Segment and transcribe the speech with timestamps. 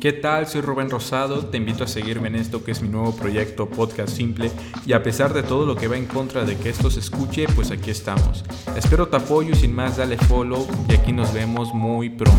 [0.00, 0.46] ¿Qué tal?
[0.46, 4.10] Soy Rubén Rosado, te invito a seguirme en esto que es mi nuevo proyecto Podcast
[4.10, 4.48] Simple
[4.86, 7.46] y a pesar de todo lo que va en contra de que esto se escuche,
[7.56, 8.44] pues aquí estamos.
[8.76, 12.38] Espero tu apoyo y sin más dale follow y aquí nos vemos muy pronto.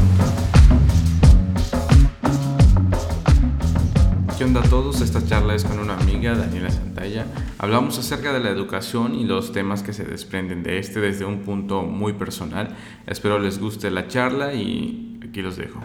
[4.38, 5.02] ¿Qué onda a todos?
[5.02, 7.26] Esta charla es con una amiga, Daniela Santalla.
[7.58, 11.42] Hablamos acerca de la educación y los temas que se desprenden de este desde un
[11.42, 12.78] punto muy personal.
[13.06, 15.82] Espero les guste la charla y aquí los dejo.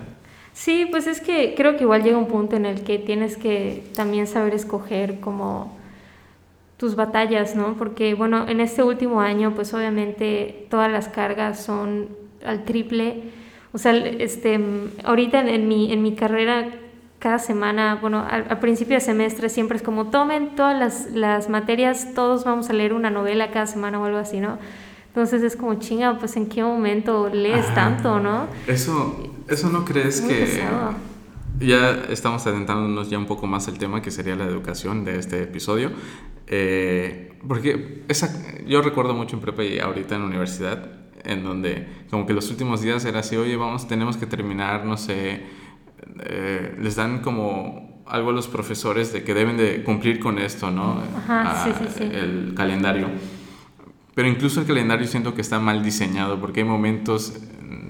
[0.55, 3.85] Sí, pues es que creo que igual llega un punto en el que tienes que
[3.95, 5.77] también saber escoger como
[6.77, 7.75] tus batallas, ¿no?
[7.75, 12.09] Porque bueno, en este último año pues obviamente todas las cargas son
[12.47, 13.25] al triple.
[13.73, 14.61] O sea, este,
[15.03, 16.69] ahorita en, mi, en mi carrera
[17.19, 22.13] cada semana, bueno, al, principio de semestre siempre es como tomen todas las, las materias,
[22.15, 24.59] todos vamos a leer una novela cada semana o algo así, ¿no?
[25.09, 28.47] Entonces es como, chinga, pues en qué momento lees tanto, ¿no?
[28.67, 30.61] Eso, eso no crees que...
[31.61, 35.43] Ya estamos adentrándonos ya un poco más al tema que sería la educación de este
[35.43, 35.93] episodio.
[36.49, 38.29] Eh, porque esa,
[38.67, 40.91] yo recuerdo mucho en prepa y ahorita en universidad,
[41.25, 44.97] en donde como que los últimos días era así, oye, vamos, tenemos que terminar, no
[44.97, 45.43] sé,
[46.25, 50.71] eh, les dan como algo a los profesores de que deben de cumplir con esto,
[50.71, 51.03] ¿no?
[51.17, 52.05] Ajá, sí, sí, sí.
[52.05, 53.09] El calendario.
[54.15, 57.35] Pero incluso el calendario siento que está mal diseñado porque hay momentos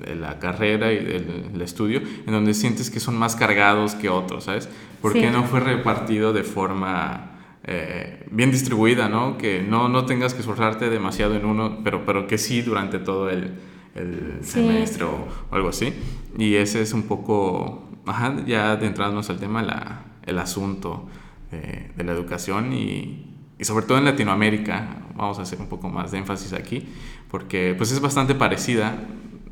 [0.06, 4.44] en la carrera y del estudio en donde sientes que son más cargados que otros,
[4.44, 4.69] ¿sabes?
[5.00, 7.33] Porque no fue repartido de forma
[7.64, 9.39] eh, bien distribuida, ¿no?
[9.39, 13.30] Que no, no tengas que esforzarte demasiado en uno, pero, pero que sí durante todo
[13.30, 13.55] el,
[13.95, 15.92] el semestre o, algo así.
[16.39, 21.08] Y ese es un poco, ajá, ya adentrándonos al tema, la, el asunto
[21.50, 25.89] de, de la educación y, y sobre todo en Latinoamérica, vamos a hacer un poco
[25.89, 26.89] más de énfasis aquí,
[27.30, 28.98] porque pues es bastante parecida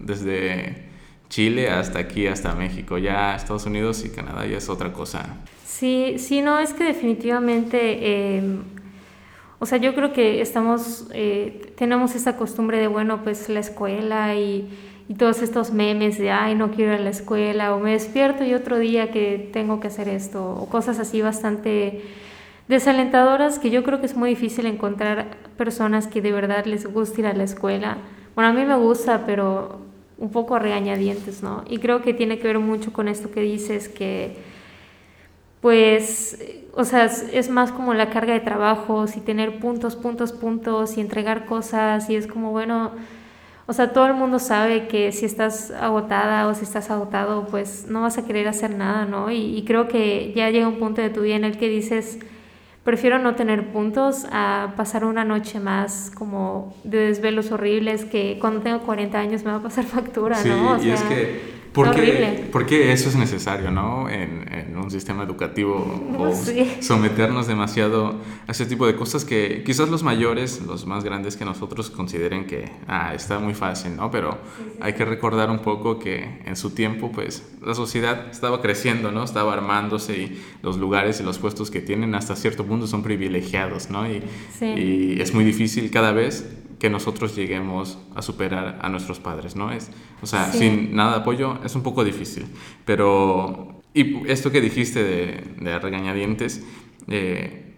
[0.02, 0.90] desde
[1.28, 2.98] Chile hasta aquí, hasta México.
[2.98, 5.36] Ya Estados Unidos y Canadá ya es otra cosa.
[5.64, 8.62] Sí, sí, no, es que definitivamente, em,
[9.58, 14.34] o sea, yo creo que estamos, eh, tenemos esta costumbre de, bueno, pues la escuela
[14.34, 14.68] y,
[15.08, 18.44] y todos estos memes de, ay, no quiero ir a la escuela, o me despierto
[18.44, 22.02] y otro día que tengo que hacer esto, o cosas así bastante
[22.68, 27.22] desalentadoras que yo creo que es muy difícil encontrar personas que de verdad les guste
[27.22, 27.98] ir a la escuela.
[28.34, 29.80] Bueno, a mí me gusta, pero
[30.22, 31.64] un poco regañadientes, ¿no?
[31.68, 34.36] Y creo que tiene que ver mucho con esto que dices, que
[35.60, 36.38] pues,
[36.74, 41.00] o sea, es más como la carga de trabajos y tener puntos, puntos, puntos y
[41.00, 42.92] entregar cosas y es como, bueno,
[43.66, 47.86] o sea, todo el mundo sabe que si estás agotada o si estás agotado, pues
[47.88, 49.30] no vas a querer hacer nada, ¿no?
[49.32, 52.20] Y, y creo que ya llega un punto de tu vida en el que dices,
[52.84, 58.60] prefiero no tener puntos a pasar una noche más como de desvelos horribles que cuando
[58.60, 60.72] tengo 40 años me va a pasar factura, ¿no?
[60.72, 64.08] O y es que porque, porque eso es necesario, ¿no?
[64.08, 66.32] En, en un sistema educativo o
[66.80, 68.16] someternos demasiado
[68.46, 72.46] a ese tipo de cosas que quizás los mayores, los más grandes que nosotros consideren
[72.46, 74.10] que, ah, está muy fácil, ¿no?
[74.10, 74.38] Pero
[74.80, 79.24] hay que recordar un poco que en su tiempo, pues, la sociedad estaba creciendo, ¿no?
[79.24, 83.90] Estaba armándose y los lugares y los puestos que tienen hasta cierto punto son privilegiados,
[83.90, 84.06] ¿no?
[84.06, 84.22] Y,
[84.60, 86.44] y es muy difícil cada vez
[86.82, 89.70] que nosotros lleguemos a superar a nuestros padres, ¿no?
[89.70, 89.88] Es,
[90.20, 92.44] o sea, sin nada de apoyo es un poco difícil,
[92.84, 93.80] pero...
[93.94, 96.66] Y esto que dijiste de, de regañadientes,
[97.06, 97.76] eh,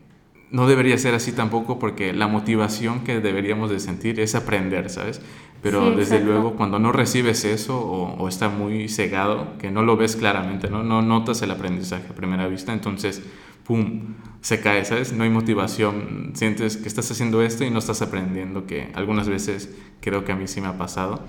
[0.50, 5.21] no debería ser así tampoco porque la motivación que deberíamos de sentir es aprender, ¿sabes?
[5.60, 9.98] Pero desde luego cuando no recibes eso o, o, está muy cegado, que no lo
[9.98, 10.82] ves claramente, ¿no?
[10.82, 13.22] No notas el aprendizaje a primera vista, entonces
[13.65, 15.13] ¡pum!, se cae, ¿sabes?
[15.13, 19.75] No hay motivación, sientes que estás haciendo esto y no estás aprendiendo, que algunas veces
[20.01, 21.23] creo que a mí sí me ha pasado.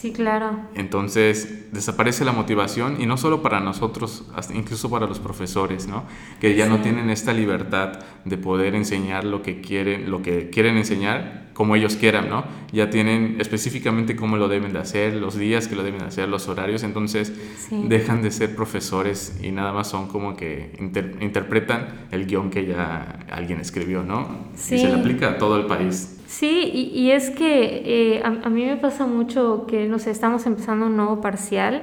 [0.00, 0.52] Sí, claro.
[0.74, 4.24] Entonces desaparece la motivación y no solo para nosotros,
[4.54, 6.04] incluso para los profesores, ¿no?
[6.40, 10.78] Que ya no tienen esta libertad de poder enseñar lo que quieren, lo que quieren
[10.78, 12.44] enseñar como ellos quieran, ¿no?
[12.72, 16.30] Ya tienen específicamente cómo lo deben de hacer, los días que lo deben de hacer,
[16.30, 17.34] los horarios, entonces
[17.70, 20.72] dejan de ser profesores y nada más son como que
[21.20, 24.48] interpretan el guion que ya alguien escribió, ¿no?
[24.54, 24.76] Sí.
[24.76, 26.16] Y se le aplica a todo el país.
[26.30, 30.12] Sí, y, y es que eh, a, a, mí me pasa mucho que, no sé,
[30.12, 31.82] estamos empezando un nuevo parcial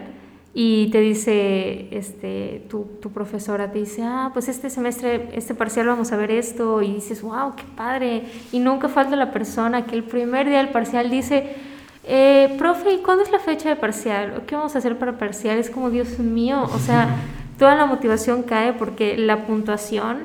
[0.54, 5.88] y te dice, este, tu, tu, profesora te dice, ah, pues este semestre, este parcial
[5.88, 8.24] vamos a ver esto, y dices, wow, qué padre,
[8.54, 11.54] y nunca falta la persona que el primer día del parcial dice,
[12.06, 14.44] eh, profe, ¿y cuándo es la fecha de parcial?
[14.48, 15.58] ¿Qué vamos a hacer para parcial?
[15.58, 17.18] Es como, Dios mío, o sea,
[17.60, 20.20] toda la motivación cae porque la puntuación,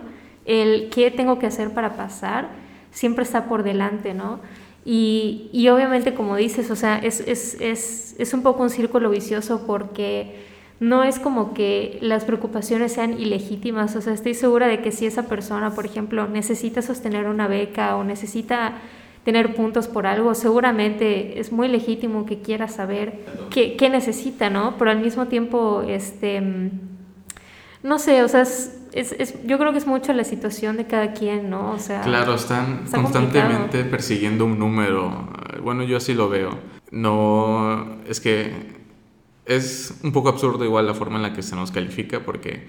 [0.44, 2.61] el qué tengo que hacer para pasar,
[2.92, 4.40] siempre está por delante, ¿no?
[4.84, 9.64] Y, obviamente, como dices, o sea, es, es, es, es, un poco un círculo vicioso
[9.64, 10.34] porque
[10.80, 15.06] no es como que las preocupaciones sean ilegítimas, o sea, estoy segura de que si
[15.06, 18.78] esa persona, por ejemplo, necesita sostener una beca o necesita
[19.24, 24.74] tener puntos por algo, seguramente es muy legítimo que quiera saber qué, qué necesita, ¿no?
[24.78, 26.42] Pero al mismo tiempo, este,
[27.82, 31.12] no sé, o sea, es, es, yo creo que es mucho la situación de cada
[31.12, 31.72] quien, ¿no?
[31.72, 35.28] O sea, claro, están constantemente persiguiendo un número.
[35.62, 36.58] Bueno, yo así lo veo.
[36.90, 38.52] No, es que
[39.46, 42.68] es un poco absurdo igual la forma en la que se nos califica porque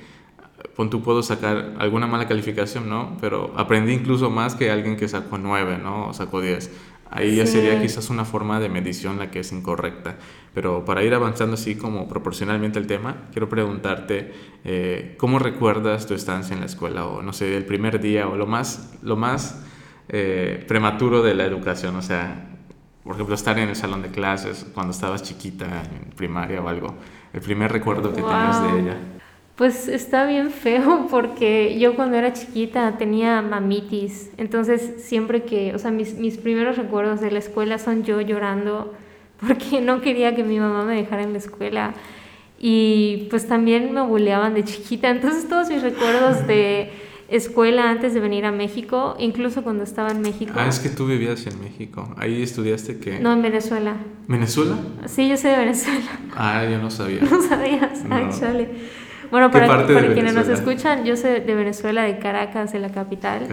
[0.75, 3.17] pon tú puedo sacar alguna mala calificación, ¿no?
[3.21, 6.07] Pero aprendí incluso más que alguien que sacó 9, ¿no?
[6.07, 6.71] O sacó 10.
[7.09, 10.17] Ahí ya sería quizás una forma de medición la que es incorrecta.
[10.53, 14.33] Pero para ir avanzando así como proporcionalmente el tema, quiero preguntarte
[14.63, 18.35] eh, cómo recuerdas tu estancia en la escuela o no sé, el primer día o
[18.35, 19.63] lo más, lo más
[20.09, 21.95] eh, prematuro de la educación.
[21.95, 22.49] O sea,
[23.03, 26.95] por ejemplo, estar en el salón de clases cuando estabas chiquita, en primaria o algo.
[27.33, 28.97] El primer recuerdo que tienes de ella.
[29.55, 34.31] Pues está bien feo porque yo cuando era chiquita tenía mamitis.
[34.37, 38.93] Entonces siempre que, o sea, mis, mis primeros recuerdos de la escuela son yo llorando
[39.39, 41.93] porque no quería que mi mamá me dejara en la escuela.
[42.59, 45.09] Y pues también me buleaban de chiquita.
[45.11, 46.91] Entonces todos mis recuerdos de
[47.29, 50.53] escuela antes de venir a México, incluso cuando estaba en México.
[50.55, 52.13] Ah, es que tú vivías en México.
[52.17, 53.19] Ahí estudiaste que...
[53.19, 53.95] No, en Venezuela.
[54.27, 54.77] ¿Venezuela?
[55.07, 56.19] Sí, yo soy de Venezuela.
[56.35, 57.21] Ah, yo no sabía.
[57.21, 58.15] No sabías, no.
[58.15, 58.67] actually.
[59.33, 63.47] Bueno, para, quienes nos escuchan, yo soy de Venezuela, de Caracas, de la capital.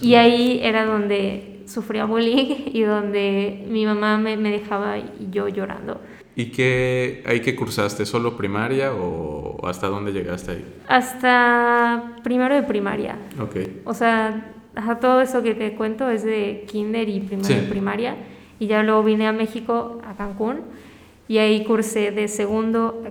[0.00, 5.46] y ahí era donde sufría bullying y donde mi mamá me, me dejaba y yo
[5.48, 6.00] llorando.
[6.36, 8.06] ¿Y qué ahí que cursaste?
[8.06, 10.64] ¿Solo primaria o hasta dónde llegaste ahí?
[10.88, 13.18] Hasta primero de primaria.
[13.38, 13.56] Ok.
[13.84, 14.54] O sea,
[15.02, 18.16] todo eso que te cuento es de kinder y primero de primaria.
[18.58, 20.62] Y ya luego vine a México, a Cancún,
[21.28, 23.02] y ahí cursé de segundo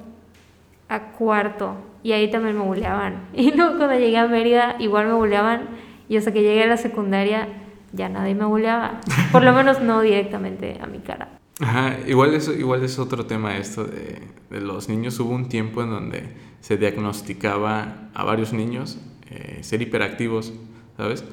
[0.88, 1.88] a cuarto.
[2.03, 3.27] Y ahí también me buleaban.
[3.33, 5.61] Y luego cuando llegué a Mérida, igual me buleaban.
[6.07, 7.47] Y hasta que llegué a la secundaria,
[7.93, 9.01] ya nadie me buleaba.
[9.31, 11.29] Por lo menos no directamente a mi cara.
[11.59, 15.19] Ajá, igual es, igual es otro tema esto de, de los niños.
[15.19, 16.23] Hubo un tiempo en donde
[16.61, 18.99] se diagnosticaba a varios niños
[19.31, 20.53] eh, ser hiperactivos,
[20.97, 21.23] ¿sabes?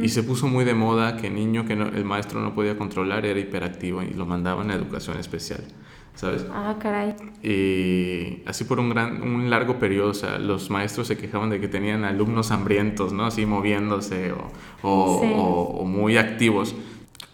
[0.00, 3.40] Y se puso muy de moda que niño que el maestro no podía controlar era
[3.40, 5.60] hiperactivo y lo mandaban a educación especial,
[6.14, 6.46] ¿sabes?
[6.52, 7.14] Ah, caray.
[7.42, 11.60] Y así por un, gran, un largo periodo, o sea, los maestros se quejaban de
[11.60, 13.26] que tenían alumnos hambrientos, ¿no?
[13.26, 14.50] Así moviéndose o,
[14.82, 16.74] o, o muy activos.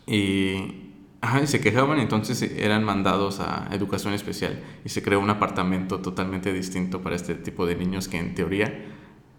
[0.07, 0.85] Y
[1.21, 5.99] Ajá, y se quejaban, entonces eran mandados a educación especial y se creó un apartamento
[5.99, 8.73] totalmente distinto para este tipo de niños que en teoría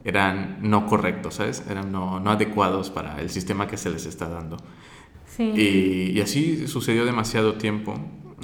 [0.04, 1.64] eran no correctos, ¿sabes?
[1.70, 4.58] Eran no, no adecuados para el sistema que se les está dando.
[5.26, 5.44] Sí.
[5.44, 7.96] Y, y, así sucedió demasiado tiempo.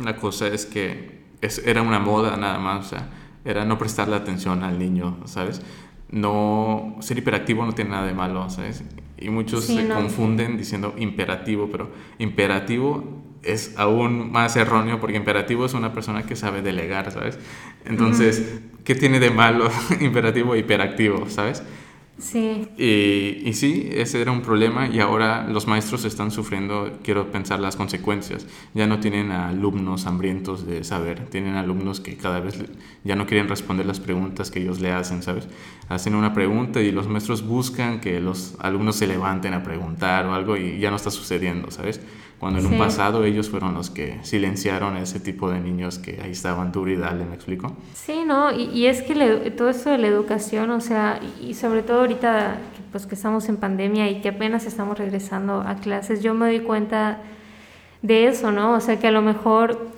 [0.03, 3.09] La cosa es que es, era una moda nada más, o sea,
[3.45, 5.61] era no prestarle atención al niño, ¿sabes?
[6.09, 8.83] No, ser hiperactivo no tiene nada de malo, ¿sabes?
[9.17, 11.89] Y muchos se confunden diciendo imperativo, pero
[12.19, 17.39] imperativo es aún más erróneo porque imperativo es una persona que sabe delegar, ¿sabes?
[17.85, 19.69] Entonces, ¿qué tiene de malo
[20.01, 21.63] imperativo e hiperactivo, ¿sabes?
[22.17, 22.69] Sí.
[22.77, 27.75] Y, sí, ese era un problema y ahora los maestros están sufriendo, quiero pensar, las
[27.75, 28.47] consecuencias.
[28.73, 32.63] Ya no tienen alumnos hambrientos de saber, tienen alumnos que cada vez
[33.03, 35.49] ya no quieren responder las preguntas que ellos le hacen, ¿sabes?
[35.89, 40.33] Hacen una pregunta y los maestros buscan que los alumnos se levanten a preguntar o
[40.33, 41.99] algo y ya no está sucediendo, ¿sabes?
[42.39, 46.19] Cuando en un pasado ellos fueron los que silenciaron a ese tipo de niños que
[46.21, 47.75] ahí estaban duro y dale, ¿me explico?
[47.93, 48.51] Sí, ¿no?
[48.51, 49.15] Y, y es que
[49.51, 52.57] todo esto de la educación, o sea, y sobre todo ahorita
[52.95, 56.61] pues que estamos en pandemia y que apenas estamos regresando a clases, yo me doy
[56.61, 57.19] cuenta
[58.01, 58.73] de eso, ¿no?
[58.73, 59.89] O sea, que a lo mejor,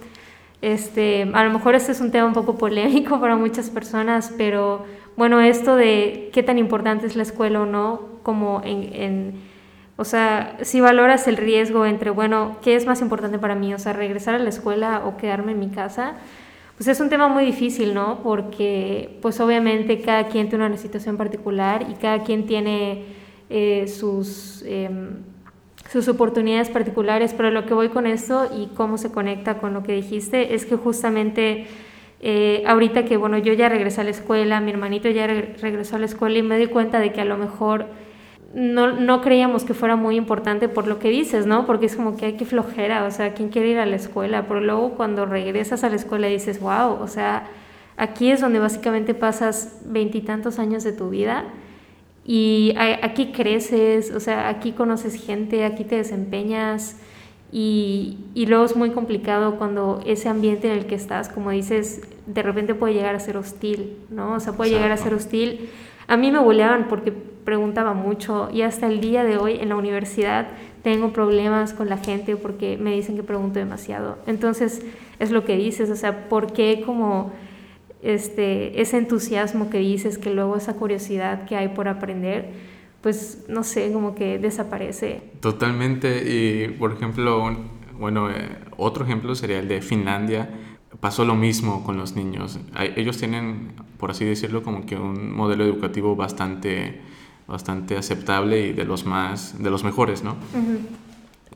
[0.62, 4.86] este, a lo mejor este es un tema un poco polémico para muchas personas, pero
[5.16, 9.42] bueno, esto de qué tan importante es la escuela o no, como en, en
[9.98, 13.74] o sea, si valoras el riesgo entre, bueno, ¿qué es más importante para mí?
[13.74, 16.14] O sea, regresar a la escuela o quedarme en mi casa.
[16.78, 18.20] Pues es un tema muy difícil, ¿no?
[18.22, 23.06] Porque, pues obviamente cada quien tiene una situación particular y cada quien tiene
[23.50, 25.24] eh, sus, em,
[25.90, 29.82] sus oportunidades particulares, pero lo que voy con esto y cómo se conecta con lo
[29.82, 31.66] que dijiste es que justamente
[32.20, 36.00] eh, ahorita que, bueno, yo ya regresé a la escuela, mi hermanito ya regresó a
[36.00, 37.88] la escuela y me di cuenta de que a lo mejor
[38.58, 41.68] no, no creíamos que fuera muy importante por lo que dices, ¿no?
[41.68, 44.48] Porque es como que hay que flojera, o sea, ¿quién quiere ir a la escuela?
[44.48, 47.46] Pero luego cuando regresas a la escuela dices, wow, o sea,
[47.98, 51.46] aquí es donde básicamente pasas veintitantos años de tu vida
[52.26, 52.74] y
[53.04, 56.98] aquí creces, o sea, aquí conoces gente, aquí te desempeñas
[57.52, 62.02] Y, y, luego es muy complicado cuando ese ambiente en el que estás, como dices,
[62.26, 64.34] de repente puede llegar a ser hostil, ¿no?
[64.34, 65.70] O sea, puede llegar a ser hostil.
[66.08, 69.76] A mí me boleaban porque preguntaba mucho y hasta el día de hoy en la
[69.76, 70.48] universidad
[70.84, 74.18] tengo problemas con la gente porque me dicen que pregunto demasiado.
[74.26, 74.86] Entonces,
[75.20, 77.32] es lo que dices, o sea, ¿por qué como
[78.02, 82.52] este, ese entusiasmo que dices, que luego esa curiosidad que hay por aprender,
[83.02, 85.22] pues no sé, como que desaparece.
[85.40, 87.56] Totalmente, y por ejemplo,
[88.00, 90.50] bueno, eh, otro ejemplo sería el de Finlandia.
[91.00, 92.60] Pasó lo mismo con los niños.
[92.96, 97.02] Ellos tienen, por así decirlo, como que un modelo educativo bastante,
[97.48, 100.38] bastante aceptable y de los más, de los mejores, ¿no?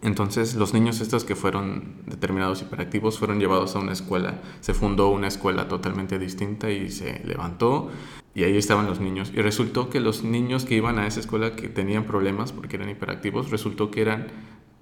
[0.02, 4.42] Entonces los niños estos que fueron determinados hiperactivos fueron llevados a una escuela.
[4.60, 7.90] Se fundó una escuela totalmente distinta y se levantó
[8.34, 9.32] y ahí estaban los niños.
[9.34, 12.90] Y resultó que los niños que iban a esa escuela que tenían problemas porque eran
[12.90, 14.28] hiperactivos, resultó que eran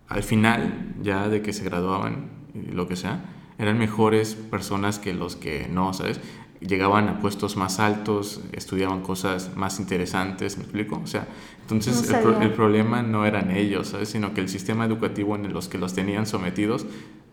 [0.07, 3.25] al final ya de que se graduaban y lo que sea,
[3.59, 6.19] eran mejores personas que los que no, ¿sabes?
[6.61, 10.99] llegaban a puestos más altos, estudiaban cosas más interesantes, ¿me explico?
[11.01, 11.27] O sea,
[11.61, 14.09] entonces el, problema no eran ellos, ¿sabes?
[14.09, 16.85] Sino que el sistema educativo en los que los tenían sometidos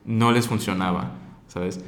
[0.04, 1.14] no les funcionaba,
[1.48, 1.80] ¿sabes?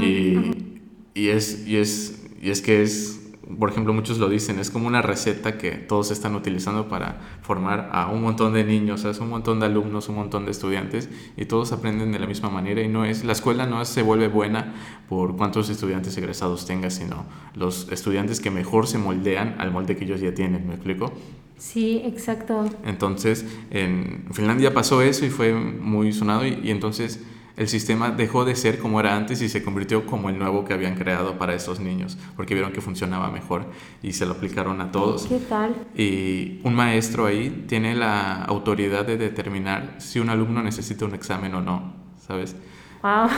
[0.00, 0.78] y,
[1.14, 3.17] y, es, y, es, y es que es
[3.56, 7.88] por ejemplo, muchos lo dicen, es como una receta que todos están utilizando para formar
[7.92, 11.46] a un montón de niños, es un montón de alumnos, un montón de estudiantes y
[11.46, 14.74] todos aprenden de la misma manera y no es la escuela no se vuelve buena
[15.08, 17.24] por cuántos estudiantes egresados tenga, sino
[17.54, 21.12] los estudiantes que mejor se moldean al molde que ellos ya tienen, ¿me explico?
[21.56, 22.68] Sí, exacto.
[22.84, 27.24] Entonces, en Finlandia pasó eso y fue muy sonado y entonces
[27.58, 30.74] el sistema dejó de ser como era antes y se convirtió como el nuevo que
[30.74, 33.66] habían creado para esos niños, porque vieron que funcionaba mejor
[34.00, 35.26] y se lo aplicaron a todos.
[35.26, 35.74] ¿Qué tal?
[35.96, 41.52] Y un maestro ahí tiene la autoridad de determinar si un alumno necesita un examen
[41.56, 42.54] o no, ¿sabes?
[43.02, 43.28] Wow.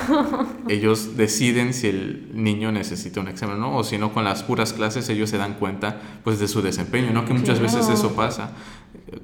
[0.68, 4.42] ellos deciden si el niño necesita un examen o no, o si no, con las
[4.42, 7.24] puras clases ellos se dan cuenta pues de su desempeño, ¿no?
[7.24, 8.52] Que muchas veces eso pasa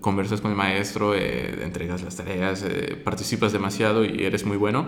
[0.00, 4.86] conversas con el maestro, eh, entregas las tareas, eh, participas demasiado y eres muy bueno,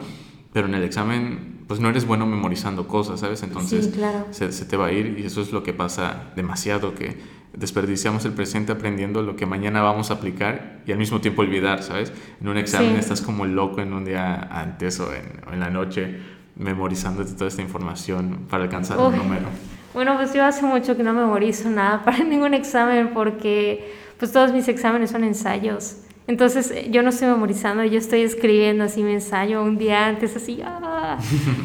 [0.53, 3.43] pero en el examen pues no eres bueno memorizando cosas, ¿sabes?
[3.43, 3.91] Entonces
[4.31, 7.19] se, se, te va a ir y eso es lo que pasa demasiado, que
[7.53, 11.83] desperdiciamos el presente aprendiendo lo que mañana vamos a aplicar y al mismo tiempo olvidar,
[11.83, 12.13] ¿sabes?
[12.41, 16.19] En un examen estás como loco en un día antes o en, en la noche
[16.57, 19.47] memorizándote toda esta información para alcanzar un número.
[19.95, 24.53] Bueno, pues yo hace mucho que no memorizo nada para ningún examen porque pues todos
[24.53, 25.97] mis exámenes son ensayos.
[26.27, 30.37] Entonces eh, yo no estoy memorizando, yo estoy escribiendo así mi ensayo un día antes,
[30.37, 30.61] así.
[30.65, 31.19] ¡ah!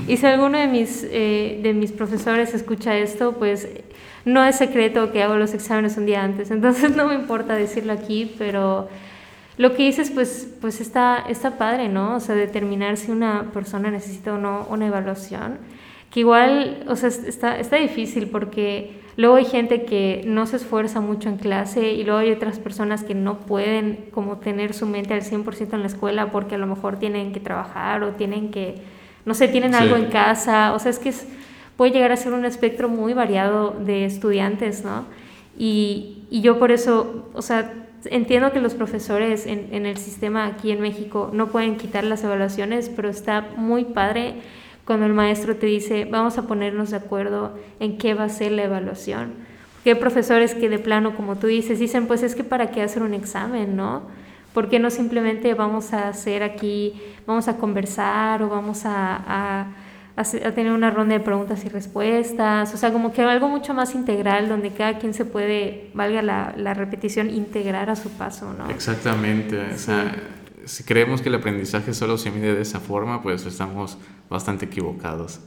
[0.08, 3.68] Y si alguno de mis, eh, de mis profesores escucha esto, pues
[4.24, 7.92] no es secreto que hago los exámenes un día antes, entonces no me importa decirlo
[7.92, 8.88] aquí, pero
[9.58, 12.16] lo que dices pues, pues está, está padre, ¿no?
[12.16, 15.58] O sea, determinar si una persona necesita o no una evaluación,
[16.10, 21.00] que igual, o sea, está, está difícil porque Luego hay gente que no se esfuerza
[21.00, 25.14] mucho en clase y luego hay otras personas que no pueden como tener su mente
[25.14, 28.76] al 100% en la escuela porque a lo mejor tienen que trabajar o tienen que,
[29.26, 30.74] no sé, tienen algo en casa.
[30.74, 31.14] O sea, es que
[31.78, 35.06] puede llegar a ser un espectro muy variado de estudiantes, ¿no?
[35.58, 37.72] Y, y yo por eso, o sea,
[38.06, 42.24] entiendo que los profesores en, en el sistema aquí en México no pueden quitar las
[42.24, 44.36] evaluaciones, pero está muy padre
[44.86, 48.52] cuando el maestro te dice, vamos a ponernos de acuerdo en qué va a ser
[48.52, 49.34] la evaluación.
[49.76, 52.82] Porque hay profesores que de plano, como tú dices, dicen, pues es que para qué
[52.82, 54.04] hacer un examen, ¿no?
[54.54, 59.66] ¿Por qué no simplemente vamos a hacer aquí, vamos a conversar o vamos a,
[60.16, 62.74] a, tener una ronda de preguntas y respuestas?
[62.74, 66.54] O sea, como que algo mucho más integral donde cada quien se puede, valga la,
[66.56, 68.70] la repetición, integrar a su paso, ¿no?
[68.70, 69.60] Exactamente.
[69.74, 70.14] O sea,
[70.66, 73.98] si creemos que el aprendizaje solo se mide de esa forma, pues estamos
[74.30, 75.42] bastante equivocados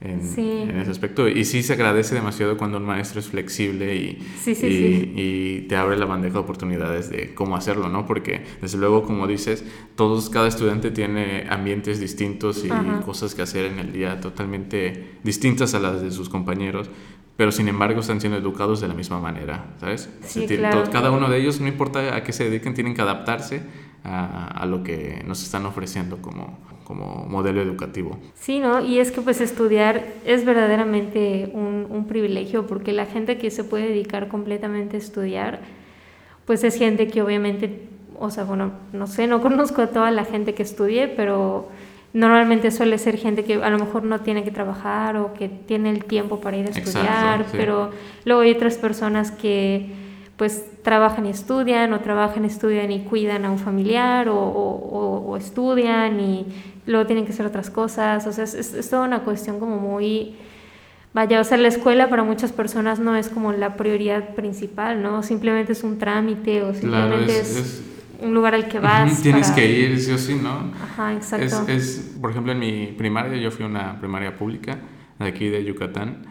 [0.00, 1.28] en, ese aspecto.
[1.28, 6.06] Y sí se agradece demasiado cuando un maestro es flexible y, y, te abre la
[6.06, 8.06] bandeja de oportunidades de cómo hacerlo, ¿no?
[8.06, 9.64] Porque desde luego, como dices,
[9.96, 12.68] todos, cada estudiante tiene ambientes distintos y
[13.04, 16.90] cosas que hacer en el día totalmente distintas a las de sus compañeros
[17.36, 20.10] pero sin embargo están siendo educados de la misma manera, ¿sabes?
[20.90, 23.62] Cada uno de ellos, no importa a qué se dediquen, tienen que adaptarse
[24.08, 28.18] a, lo que nos están ofreciendo como, como modelo educativo.
[28.34, 28.84] Sí, ¿no?
[28.84, 33.64] Y es que pues estudiar es verdaderamente un, un, privilegio porque la gente que se
[33.64, 35.60] puede dedicar completamente a estudiar,
[36.46, 37.88] pues es gente que obviamente,
[38.18, 41.68] o sea, bueno, no sé, no conozco a toda la gente que estudie, pero
[42.12, 45.90] normalmente suele ser gente que a lo mejor no tiene que trabajar o que tiene
[45.90, 47.90] el tiempo para ir a estudiar, pero
[48.24, 50.07] luego hay otras personas que
[50.38, 56.46] pues trabajan y estudian, o trabajan, estudian y cuidan a un familiar, o, estudian y
[56.86, 58.24] luego tienen que hacer otras cosas.
[58.26, 60.36] O sea, es, es, toda una cuestión como muy...
[61.12, 65.24] Vaya, o sea, la escuela para muchas personas no es como la prioridad principal, ¿no?
[65.24, 67.82] Simplemente es un trámite o simplemente es,
[68.20, 69.22] un lugar al que vas.
[69.22, 70.72] Tienes que ir, sí o sí, ¿no?
[70.80, 71.66] Ajá, exacto.
[71.66, 74.78] Es, por ejemplo, en mi primaria, yo fui a una primaria pública
[75.18, 76.26] de aquí de Yucatán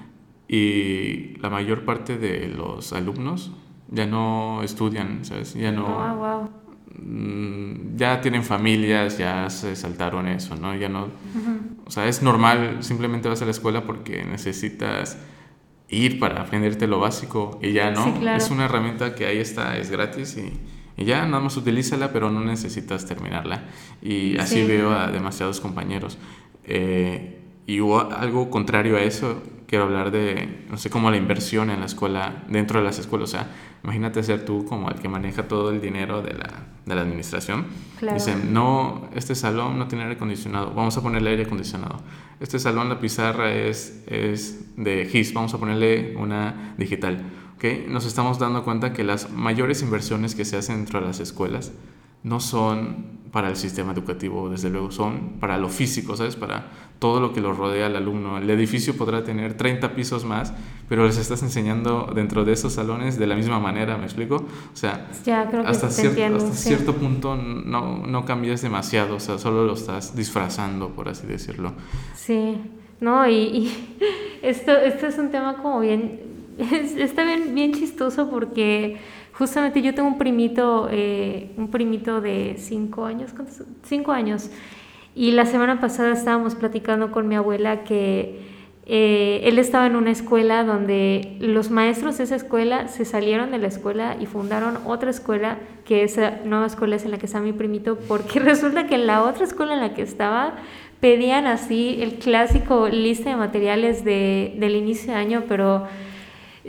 [0.47, 3.51] y la mayor parte de los alumnos
[3.89, 5.53] ya no estudian, ¿sabes?
[5.53, 5.86] Ya no...
[5.88, 6.50] Oh,
[7.96, 10.75] ya tienen familias, ya se saltaron eso, ¿no?
[10.75, 11.10] Ya no...
[11.86, 15.17] O sea, es normal, simplemente vas a la escuela porque necesitas
[15.89, 18.08] ir para aprenderte lo básico y ya no.
[18.36, 20.60] Es una herramienta que ahí está, es gratis y,
[21.01, 23.63] y, ya nada más utilízala, pero no necesitas terminarla.
[24.01, 26.17] Y así veo a demasiados compañeros.
[26.65, 27.37] Eh,
[27.67, 31.81] y hubo algo contrario a eso, quiero hablar de, no sé, como la inversión en
[31.81, 33.29] la escuela, dentro de las escuelas.
[33.29, 33.51] O sea,
[33.83, 36.47] imagínate ser tú como el que maneja todo el dinero de la,
[36.86, 37.65] de la administración.
[38.13, 41.97] Dicen, no, este salón no tiene aire acondicionado, vamos a ponerle aire acondicionado.
[42.39, 47.21] Este salón, la pizarra es, es de GIS, vamos a ponerle una digital.
[47.57, 47.86] ¿Okay?
[47.89, 51.74] Nos estamos dando cuenta que las mayores inversiones que se hacen dentro de las escuelas
[52.24, 56.36] no son para el sistema educativo, desde luego, son para lo físico, ¿sabes?
[56.36, 56.65] Para
[57.00, 58.38] todo lo que lo rodea al alumno.
[58.38, 60.53] El edificio podrá tener 30 pisos más,
[60.89, 64.38] pero les estás enseñando dentro de esos salones de la misma manera, ¿me explico?
[64.38, 65.09] O sea,
[65.65, 71.09] hasta, cierto, cierto punto no, no cambias demasiado, o sea, solo lo estás disfrazando, por
[71.09, 71.74] así decirlo.
[72.15, 72.57] Sí,
[73.00, 73.71] no, y,
[74.41, 76.21] esto, esto es un tema como bien,
[76.97, 78.97] está bien, bien chistoso porque
[79.38, 83.63] justamente yo tengo un primito, eh, un primito de cinco años, ¿cuántos?
[83.84, 84.50] Cinco años,
[85.15, 88.39] y la semana pasada estábamos platicando con mi abuela que
[88.86, 93.58] eh, él estaba en una escuela donde los maestros de esa escuela se salieron de
[93.58, 97.39] la escuela y fundaron otra escuela, que esa nueva escuela es en la que está
[97.39, 100.56] mi primito, porque resulta que en la otra escuela en la que estaba
[101.00, 105.86] pedían así el clásico lista de materiales de, del inicio de año, pero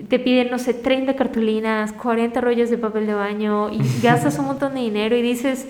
[0.09, 4.47] te piden, no sé, 30 cartulinas, 40 rollos de papel de baño y gastas un
[4.47, 5.67] montón de dinero y dices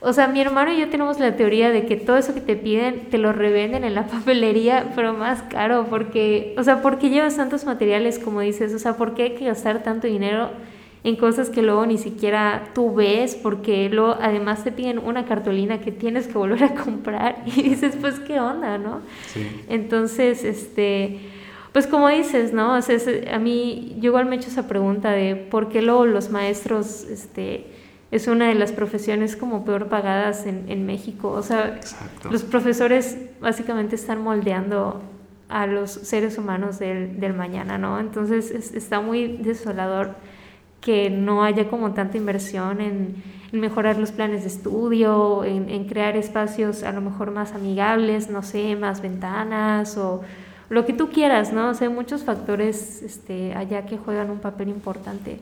[0.00, 2.54] o sea, mi hermano y yo tenemos la teoría de que todo eso que te
[2.54, 7.08] piden te lo revenden en la papelería, pero más caro, porque, o sea, ¿por qué
[7.08, 8.74] llevas tantos materiales como dices?
[8.74, 10.50] O sea, ¿por qué hay que gastar tanto dinero
[11.02, 13.34] en cosas que luego ni siquiera tú ves?
[13.34, 17.96] Porque luego además te piden una cartulina que tienes que volver a comprar y dices,
[17.98, 19.00] pues, ¿qué onda, no?
[19.28, 19.46] Sí.
[19.68, 21.20] Entonces, este
[21.76, 22.74] pues como dices, ¿no?
[22.74, 22.96] O sea,
[23.34, 27.04] a mí yo igual me he hecho esa pregunta de por qué luego los maestros,
[27.04, 27.66] este,
[28.10, 31.28] es una de las profesiones como peor pagadas en, en México.
[31.28, 31.78] O sea,
[32.30, 35.02] los profesores básicamente están moldeando
[35.50, 38.00] a los seres humanos del, del mañana, ¿no?
[38.00, 40.14] Entonces está muy desolador
[40.80, 45.84] que no haya como tanta inversión en, en mejorar los planes de estudio, en, en,
[45.84, 50.22] crear espacios a lo mejor más amigables, no sé, más ventanas o
[50.68, 51.70] lo que tú quieras, ¿no?
[51.70, 55.38] O sea, hay muchos factores este, allá que juegan un papel importante,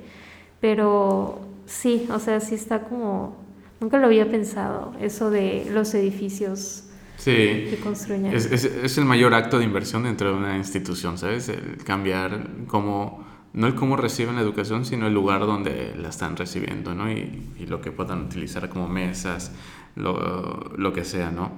[0.61, 3.37] pero sí, o sea, sí está como,
[3.81, 6.85] nunca lo había pensado, eso de los edificios
[7.23, 8.35] que construyen.
[8.35, 11.49] Es, es, el mayor acto de inversión dentro de una institución, ¿sabes?
[11.49, 16.37] El cambiar cómo, no el cómo reciben la educación, sino el lugar donde la están
[16.37, 17.11] recibiendo, ¿no?
[17.11, 19.53] Y, y lo que puedan utilizar como mesas,
[19.97, 21.53] lo, lo que sea, ¿no?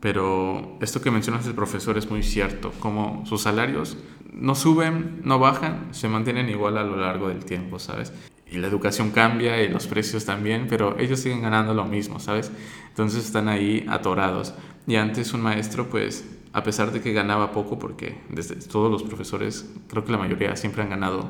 [0.00, 3.98] Pero esto que mencionas del profesor es muy cierto, como sus salarios
[4.32, 8.12] no suben, no bajan, se mantienen igual a lo largo del tiempo, ¿sabes?
[8.50, 12.50] y la educación cambia y los precios también, pero ellos siguen ganando lo mismo, ¿sabes?
[12.88, 14.54] Entonces están ahí atorados.
[14.86, 19.04] Y antes un maestro, pues, a pesar de que ganaba poco, porque desde todos los
[19.04, 21.28] profesores, creo que la mayoría siempre han ganado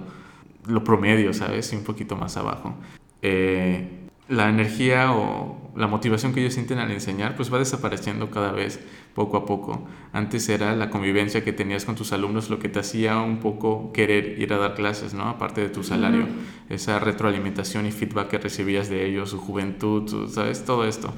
[0.67, 1.71] lo promedio, ¿sabes?
[1.75, 2.75] Y un poquito más abajo.
[3.21, 4.00] Eh,
[4.31, 8.81] la energía o la motivación que ellos sienten al enseñar, pues va desapareciendo cada vez
[9.15, 9.89] poco a poco.
[10.13, 13.93] Antes era la convivencia que tenías con tus alumnos lo que te hacía un poco
[13.93, 15.29] querer ir a dar clases, ¿no?
[15.29, 16.27] Aparte de tu salario,
[16.69, 20.65] esa retroalimentación y feedback que recibías de ellos, su juventud, ¿sabes?
[20.65, 21.13] Todo esto.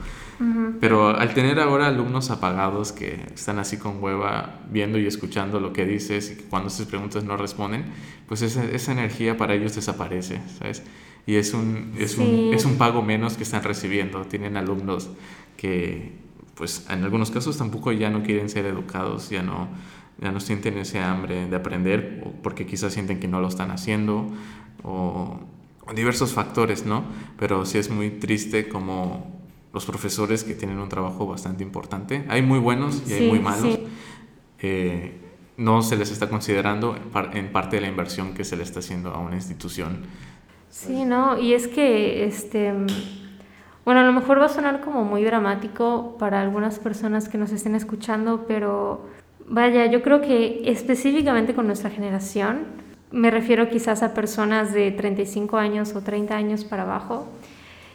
[0.80, 5.72] Pero al tener ahora alumnos apagados que están así con hueva viendo y escuchando lo
[5.72, 7.84] que dices y que cuando haces preguntas no responden,
[8.26, 10.82] pues esa, esa energía para ellos desaparece, ¿sabes?
[11.26, 14.22] Y es un, es, un, es un pago menos que están recibiendo.
[14.24, 15.10] Tienen alumnos
[15.56, 16.22] que
[16.54, 19.68] pues en algunos casos tampoco ya no quieren ser educados, ya no,
[20.20, 24.28] ya no sienten ese hambre de aprender, porque quizás sienten que no lo están haciendo,
[24.82, 25.40] o,
[25.96, 27.04] diversos factores, ¿no?
[27.38, 29.40] Pero sí es muy triste como
[29.72, 33.80] los profesores que tienen un trabajo bastante importante, hay muy buenos y hay muy malos,
[34.60, 35.18] eh,
[35.56, 36.96] no se les está considerando
[37.32, 40.02] en parte de la inversión que se le está haciendo a una institución
[40.72, 42.72] Sí, no, y es que, este,
[43.84, 47.52] bueno, a lo mejor va a sonar como muy dramático para algunas personas que nos
[47.52, 49.06] estén escuchando, pero
[49.46, 52.64] vaya, yo creo que específicamente con nuestra generación,
[53.10, 57.28] me refiero quizás a personas de 35 años o 30 años para abajo,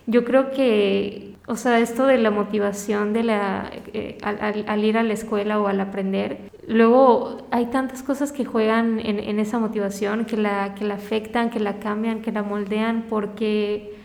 [0.08, 5.04] yo creo que, o sea, esto de la motivación de la, eh, al, ir a
[5.04, 10.24] la escuela o al aprender, luego hay tantas cosas que juegan en, en, esa motivación,
[10.24, 13.98] que la, que la afectan, que la cambian, que la moldean, porque,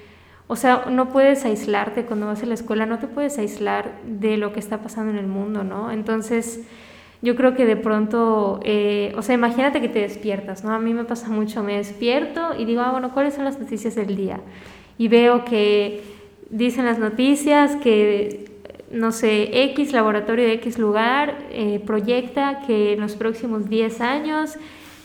[0.48, 4.36] o sea, no puedes aislarte cuando vas a la escuela, no te puedes aislar de
[4.36, 5.92] lo que está pasando en el mundo, ¿no?
[5.92, 6.66] Entonces,
[7.22, 10.72] yo creo que de pronto, eh, o sea, imagínate que te despiertas, ¿no?
[10.72, 13.94] A mí me pasa mucho, me despierto y digo, ah, bueno, ¿cuáles son las noticias
[13.94, 14.40] del día?
[14.98, 16.02] Y veo que
[16.50, 18.50] dicen las noticias que,
[18.90, 24.56] no sé, X laboratorio de X lugar eh, proyecta que en los próximos 10 años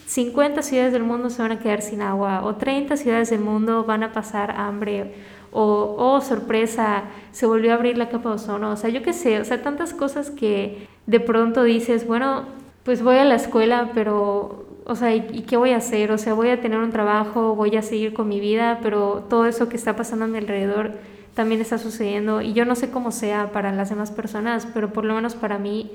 [0.06, 3.84] 50 ciudades del mundo se van a quedar sin agua o 30 ciudades del mundo
[3.84, 5.12] van a pasar hambre
[5.50, 9.12] o, oh sorpresa, se volvió a abrir la capa de ozono, o sea, yo qué
[9.12, 12.44] sé, o sea, tantas cosas que de pronto dices, bueno,
[12.84, 16.10] pues voy a la escuela, pero o sea, ¿y, qué voy a hacer?
[16.12, 19.44] O sea, voy a tener un trabajo, voy a seguir con mi vida, pero todo
[19.44, 20.92] eso que está pasando a mi alrededor
[21.34, 25.04] también está sucediendo y yo no sé cómo sea para las demás personas, pero por
[25.04, 25.90] lo menos para mí,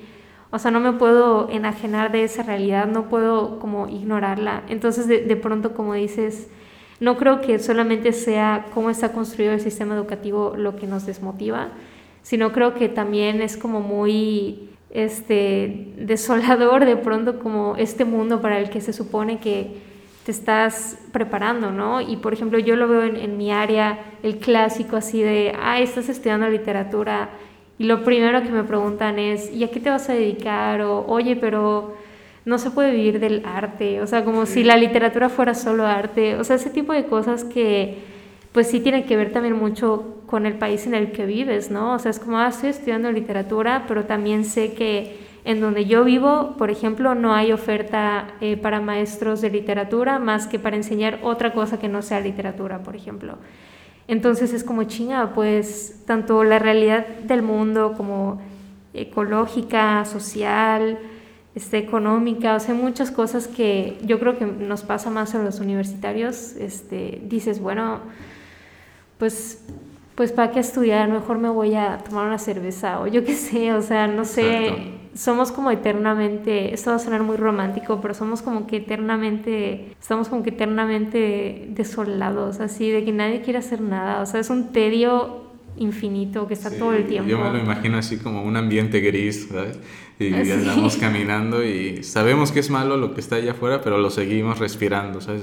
[0.51, 4.61] o sea, no me puedo enajenar de esa realidad, no puedo como ignorarla.
[4.69, 6.47] Entonces, de, de pronto, como dices,
[6.99, 11.69] no creo que solamente sea cómo está construido el sistema educativo lo que nos desmotiva,
[12.21, 18.59] sino creo que también es como muy este, desolador de pronto como este mundo para
[18.59, 19.81] el que se supone que
[20.23, 21.99] te estás preparando, ¿no?
[21.99, 26.09] Y por ejemplo, yo lo veo en, mi área, el clásico así de, ah, estás
[26.09, 27.31] estudiando literatura
[27.79, 30.81] y lo primero que me preguntan es, ¿y a qué te vas a dedicar?
[30.81, 31.95] O, oye, pero
[32.45, 36.35] no se puede vivir del arte, o sea, como si la literatura fuera solo arte,
[36.35, 37.97] o sea, ese tipo de cosas que
[38.51, 41.93] pues sí tiene que ver también mucho con el país en el que vives, ¿no?
[41.93, 45.15] O sea, es como, ah, estoy estudiando literatura, pero también sé que
[45.45, 50.47] en donde yo vivo, por ejemplo, no hay oferta eh, para maestros de literatura más
[50.47, 53.37] que para enseñar otra cosa que no sea literatura, por ejemplo.
[54.07, 58.41] Entonces es como chinga, pues tanto la realidad del mundo como
[58.95, 60.97] ecológica, social,
[61.53, 65.59] este, económica, o sea, muchas cosas que yo creo que nos pasa más a los
[65.59, 67.99] universitarios, este, dices, bueno,
[69.19, 69.63] pues,
[70.15, 73.73] pues para qué estudiar, mejor me voy a tomar una cerveza o yo qué sé,
[73.73, 78.41] o sea, no sé, somos como eternamente, esto va a sonar muy romántico, pero somos
[78.41, 84.21] como que eternamente, estamos como que eternamente desolados, así, de que nadie quiere hacer nada,
[84.21, 85.41] o sea, es un tedio
[85.75, 87.29] infinito que está todo el tiempo.
[87.29, 89.79] Yo me lo imagino así como un ambiente gris, ¿sabes?
[90.19, 94.11] Y andamos caminando y sabemos que es malo lo que está allá afuera, pero lo
[94.11, 95.41] seguimos respirando, ¿sabes?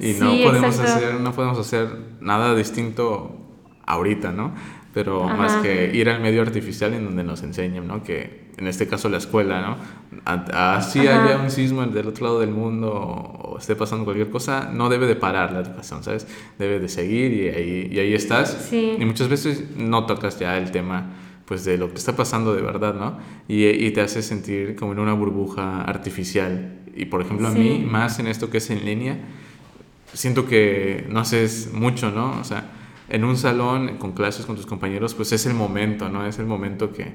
[0.00, 1.88] Y no, podemos hacer, no podemos hacer
[2.20, 3.41] nada distinto
[3.86, 4.52] ahorita, ¿no?
[4.94, 8.02] Pero más que ir al medio artificial en donde nos enseñan, ¿no?
[8.02, 9.76] Que en este caso la escuela, ¿no?
[10.24, 14.88] Así haya un sismo del otro lado del mundo o, esté pasando cualquier cosa, no
[14.88, 16.26] debe de parar la educación, ¿sabes?
[16.58, 18.70] Debe de seguir y ahí, y ahí estás.
[18.72, 21.10] Y muchas veces no tocas ya el tema
[21.46, 23.18] pues de lo que está pasando de verdad, ¿no?
[23.48, 26.78] Y, y te hace sentir como en una burbuja artificial.
[26.94, 29.18] Y por ejemplo a mí, más en esto que es en línea,
[30.12, 32.38] siento que no haces mucho, ¿no?
[32.40, 32.64] O sea,
[33.12, 36.26] en un salón con clases con tus compañeros, pues es el momento, ¿no?
[36.26, 37.12] Es el momento que,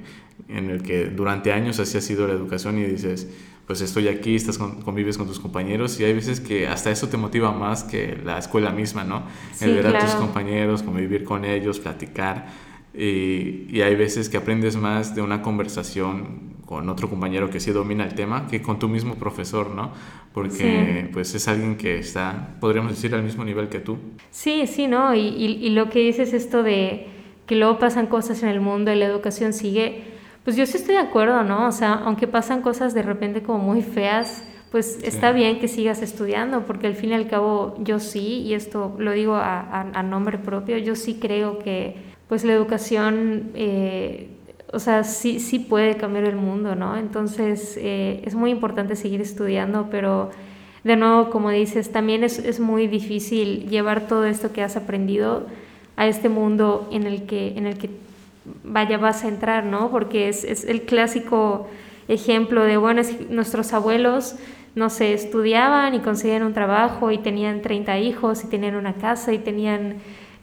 [0.47, 3.27] en el que durante años así ha sido la educación y dices,
[3.65, 7.17] pues estoy aquí, estás convives con tus compañeros y hay veces que hasta eso te
[7.17, 9.23] motiva más que la escuela misma, ¿no?
[9.59, 12.45] el ver a tus compañeros, convivir con ellos, platicar.
[12.93, 17.71] Y, y, hay veces que aprendes más de una conversación con otro compañero que sí
[17.71, 19.91] domina el tema que con tu mismo profesor, ¿no?
[20.37, 23.97] Porque pues es alguien que está, podríamos decir, al mismo nivel que tú.
[24.29, 25.15] Sí, sí, ¿no?
[25.15, 27.07] Y, y, lo que dices esto de
[27.47, 30.03] que luego pasan cosas en el mundo y la educación sigue,
[30.43, 31.67] pues yo sí estoy de acuerdo, ¿no?
[31.67, 36.03] O sea, aunque pasan cosas de repente como muy feas, pues está bien que sigas
[36.03, 40.03] estudiando, porque al fin y al cabo yo sí, y esto lo digo a, a
[40.03, 41.95] nombre propio, yo sí creo que
[42.27, 44.36] pues la educación, eh,
[44.73, 46.97] o sea, sí, sí puede cambiar el mundo, ¿no?
[46.97, 50.31] Entonces eh, es muy importante seguir estudiando, pero
[50.83, 55.47] de nuevo, como dices, también es, es, muy difícil llevar todo esto que has aprendido
[55.95, 57.89] a este mundo en el que, en el que
[58.63, 59.89] vaya, vas a entrar, ¿no?
[59.89, 61.67] Porque es, es el clásico
[62.07, 64.35] ejemplo de, bueno, nuestros abuelos,
[64.75, 69.33] no sé, estudiaban y conseguían un trabajo y tenían 30 hijos y tenían una casa
[69.33, 69.95] y tenían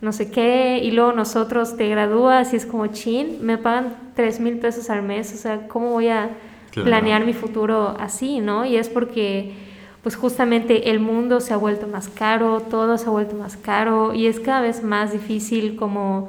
[0.05, 4.39] no sé qué, y luego nosotros te gradúas y es como, chin, me pagan 3
[4.41, 6.31] mil pesos al mes, o sea, ¿cómo voy a
[6.73, 8.67] planear mi futuro así, no?
[8.67, 9.55] Y es porque,
[10.03, 14.13] pues justamente el mundo se ha vuelto más caro, todo se ha vuelto más caro
[14.13, 16.29] y es cada vez más difícil como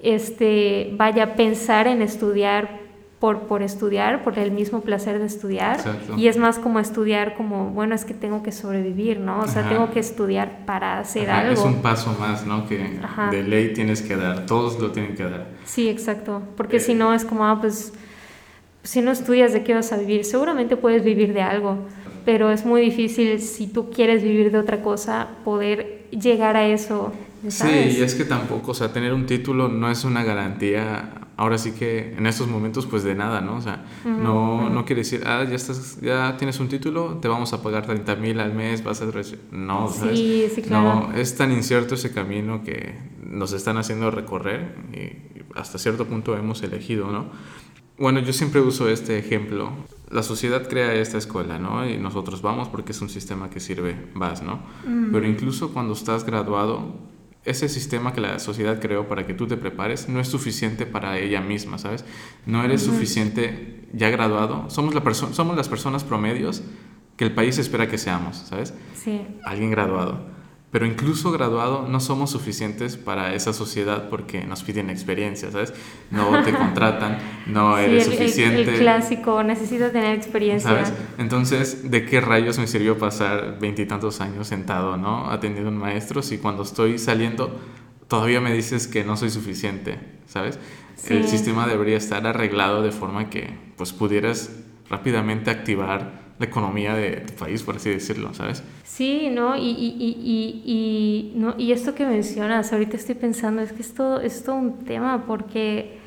[0.00, 2.87] este vaya a pensar en estudiar
[3.20, 5.80] por, por estudiar, por el mismo placer de estudiar.
[6.16, 9.40] Y es más como estudiar como, bueno, es que tengo que sobrevivir, ¿no?
[9.40, 11.52] O sea, tengo que estudiar para hacer algo.
[11.52, 12.68] Es un paso más, ¿no?
[12.68, 13.00] Que
[13.30, 15.48] de ley tienes que dar, todos lo tienen que dar.
[15.64, 16.42] Sí, exacto.
[16.56, 16.80] Porque eh.
[16.80, 17.92] si no es como, ah, pues,
[18.84, 20.24] si no estudias, ¿de qué vas a vivir?
[20.24, 21.78] Seguramente puedes vivir de algo,
[22.24, 27.12] pero es muy difícil si tú quieres vivir de otra cosa, poder llegar a eso.
[27.48, 27.94] ¿sabes?
[27.94, 31.56] Sí, y es que tampoco, o sea, tener un título no es una garantía ahora
[31.56, 33.56] sí que en estos momentos pues de nada, ¿no?
[33.56, 37.52] O sea, no, no quiere decir, ah, ya, estás, ya tienes un título, te vamos
[37.52, 39.06] a pagar 30 mil al mes, vas a...
[39.52, 40.18] No, ¿sabes?
[40.18, 41.08] Sí, sí, claro.
[41.08, 46.36] No, es tan incierto ese camino que nos están haciendo recorrer y hasta cierto punto
[46.36, 47.26] hemos elegido, ¿no?
[47.98, 49.70] Bueno, yo siempre uso este ejemplo.
[50.10, 51.88] La sociedad crea esta escuela, ¿no?
[51.88, 54.58] Y nosotros vamos porque es un sistema que sirve, vas, ¿no?
[55.12, 56.96] Pero incluso cuando estás graduado,
[57.44, 61.18] ese sistema que la sociedad creó para que tú te prepares no es suficiente para
[61.18, 62.04] ella misma, ¿sabes?
[62.46, 64.68] No eres suficiente ya graduado.
[64.70, 66.62] Somos, la somos las personas promedios
[67.16, 68.74] que el país espera que seamos, ¿sabes?
[68.94, 69.26] Sí.
[69.44, 70.37] Alguien graduado.
[70.70, 75.72] Pero incluso graduado no somos suficientes para esa sociedad porque nos piden experiencia, ¿sabes?
[76.10, 78.74] No te contratan, no eres suficiente.
[78.74, 80.70] El, clásico, necesito tener experiencia.
[80.70, 80.92] ¿Sabes?
[81.16, 85.30] Entonces, ¿de qué rayos me sirvió pasar veintitantos años sentado, ¿no?
[85.30, 87.58] Atendiendo a un maestro si cuando estoy saliendo
[88.08, 90.58] todavía me dices que no soy suficiente, ¿sabes?
[91.08, 94.50] El sistema debería estar arreglado de forma que pues pudieras
[94.90, 98.62] rápidamente activar la economía de tu país, por así decirlo, ¿sabes?
[98.84, 99.56] Sí, ¿no?
[99.56, 101.54] Y, y, y, y, ¿no?
[101.58, 105.98] y esto que mencionas, ahorita estoy pensando, es que esto es todo un tema porque,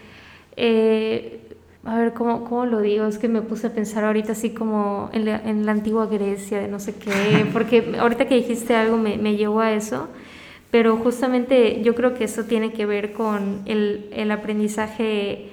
[0.56, 1.42] eh,
[1.84, 3.06] a ver, ¿cómo, ¿cómo, lo digo?
[3.06, 6.60] Es que me puse a pensar ahorita así como en la, en la antigua Grecia,
[6.60, 10.08] de no sé qué, porque ahorita que dijiste algo me, me llevó a eso.
[10.70, 15.50] Pero justamente yo creo que eso tiene que ver con el, el aprendizaje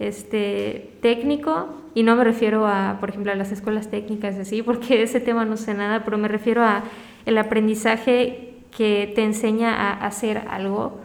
[0.00, 5.02] este, técnico, y no me refiero a, por ejemplo, a las escuelas técnicas, así, porque
[5.02, 6.82] ese tema no sé nada, pero me refiero a
[7.26, 10.98] el aprendizaje que te enseña a hacer algo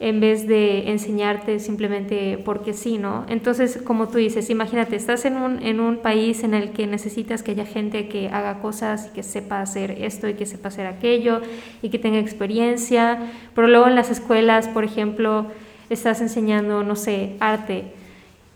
[0.00, 3.24] en vez de enseñarte simplemente porque sí, ¿no?
[3.28, 7.42] Entonces, como tú dices, imagínate, estás en un, en un país en el que necesitas
[7.42, 10.86] que haya gente que haga cosas y que sepa hacer esto y que sepa hacer
[10.86, 11.40] aquello
[11.80, 15.46] y que tenga experiencia, pero luego en las escuelas, por ejemplo,
[15.88, 17.93] estás enseñando, no sé, arte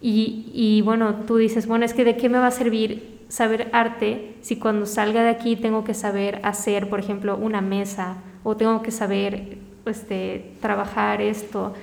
[0.00, 3.68] y, y, bueno, tú dices, bueno, es que de qué me va a servir saber
[3.72, 8.56] arte si cuando salga de aquí tengo que saber hacer, por ejemplo, una mesa o
[8.56, 11.74] tengo que saber este, trabajar esto.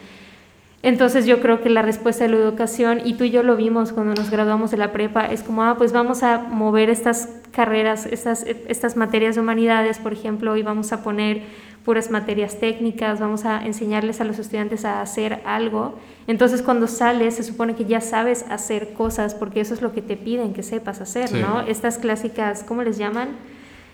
[0.82, 3.92] Entonces yo creo que la respuesta de la educación, y tú y yo lo vimos
[3.92, 8.06] cuando nos graduamos de la prepa, es como, ah, pues vamos a mover estas carreras,
[8.06, 11.42] estas, estas materias de humanidades, por ejemplo, y vamos a poner
[11.86, 16.00] puras materias técnicas, vamos a enseñarles a los estudiantes a hacer algo.
[16.26, 20.02] Entonces cuando sales se supone que ya sabes hacer cosas porque eso es lo que
[20.02, 21.62] te piden que sepas hacer, ¿no?
[21.62, 23.30] Estas clásicas, ¿cómo les llaman?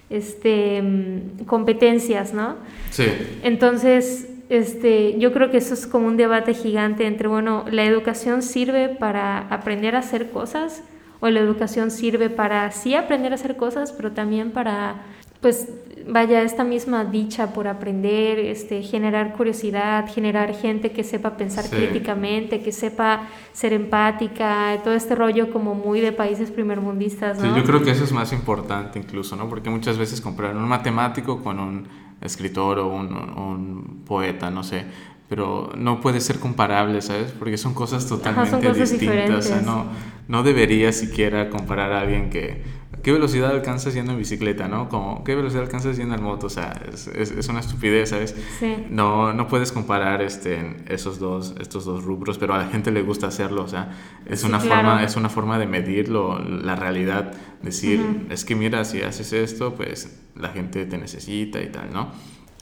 [0.10, 2.56] Este, mm, competencias, ¿no?
[2.92, 3.06] Sí.
[3.44, 8.42] Entonces, este, yo creo que eso es como un debate gigante entre, bueno, la educación
[8.42, 10.84] sirve para aprender a hacer cosas
[11.20, 14.96] o la educación sirve para sí aprender a hacer cosas, pero también para
[15.42, 15.68] pues
[16.08, 22.62] vaya esta misma dicha por aprender, este, generar curiosidad, generar gente que sepa pensar críticamente,
[22.62, 27.54] que sepa ser empática, todo este rollo como muy de países primermundistas, ¿no?
[27.54, 29.50] Sí, yo creo que eso es más importante incluso, ¿no?
[29.50, 31.88] Porque muchas veces comparar un matemático con un
[32.22, 34.86] escritor o un, un poeta, no sé,
[35.32, 37.32] pero no puede ser comparable, ¿sabes?
[37.32, 39.30] Porque son cosas totalmente distintas.
[39.30, 39.86] O sea, no,
[40.28, 42.62] no debería siquiera comparar a alguien que
[43.04, 44.90] ¿qué velocidad alcanzas yendo en bicicleta, no?
[44.90, 46.48] Como, ¿qué velocidad alcanzas yendo en moto?
[46.48, 48.36] O sea, es, es, una estupidez, ¿sabes?
[48.60, 48.86] Sí.
[48.90, 53.02] No, no puedes comparar este, esos dos, estos dos rubros, pero a la gente le
[53.02, 53.92] gusta hacerlo, o sea,
[54.26, 59.02] es, una, forma, es una forma de medirlo, la realidad, decir, es que mira, si
[59.02, 62.10] haces esto, pues la gente te necesita y tal, ¿no?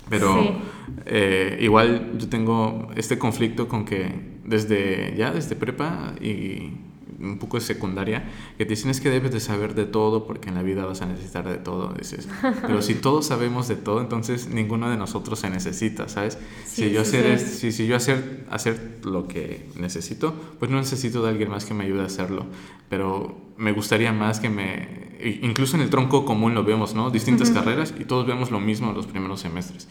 [0.09, 0.55] Pero
[1.05, 6.71] eh, igual yo tengo este conflicto con que desde ya, desde prepa y
[7.21, 10.49] un poco de secundaria, que te dicen es que debes de saber de todo porque
[10.49, 12.27] en la vida vas a necesitar de todo, dices.
[12.61, 16.37] Pero si todos sabemos de todo, entonces ninguno de nosotros se necesita, ¿sabes?
[16.65, 21.29] si yo, hacer, Si, si yo hacer, hacer lo que necesito, pues no necesito de
[21.29, 22.45] alguien más que me ayude a hacerlo.
[22.89, 25.09] Pero me gustaría más que me...
[25.41, 27.11] Incluso en el tronco común lo vemos, ¿no?
[27.11, 29.89] Distintas carreras y todos vemos lo mismo en los primeros semestres.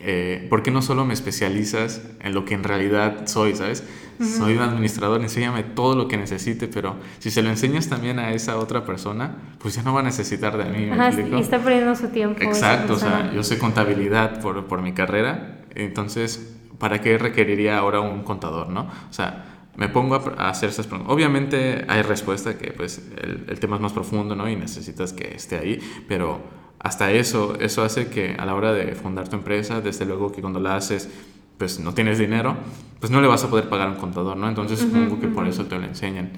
[0.00, 3.82] Eh, ¿por qué no solo me especializas en lo que en realidad soy, ¿sabes?
[4.20, 8.32] Soy un administrador, enséñame todo lo que necesite, pero si se lo enseñas también a
[8.32, 10.90] esa otra persona, pues ya no va a necesitar de mí.
[11.36, 12.42] y está perdiendo su tiempo.
[12.42, 18.00] Exacto, o sea, yo sé contabilidad por, por mi carrera, entonces, ¿para qué requeriría ahora
[18.00, 18.88] un contador, no?
[19.08, 19.44] O sea,
[19.76, 21.14] me pongo a, hacer esas preguntas.
[21.14, 24.48] Obviamente hay respuesta que pues el, el, tema es más profundo, ¿no?
[24.48, 26.40] Y necesitas que esté ahí, pero
[26.80, 30.40] hasta eso, eso hace que a la hora de fundar tu empresa, desde luego que
[30.40, 31.08] cuando la haces,
[31.56, 32.56] pues no tienes dinero,
[33.00, 34.48] pues no le vas a poder pagar a un contador, ¿no?
[34.48, 36.30] Entonces supongo que por eso te lo enseñan.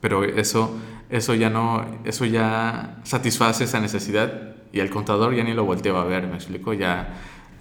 [0.00, 0.76] Pero eso,
[1.08, 6.02] eso ya no, eso ya satisface esa necesidad y el contador ya ni lo volteaba
[6.02, 7.16] a ver, me explico, ya,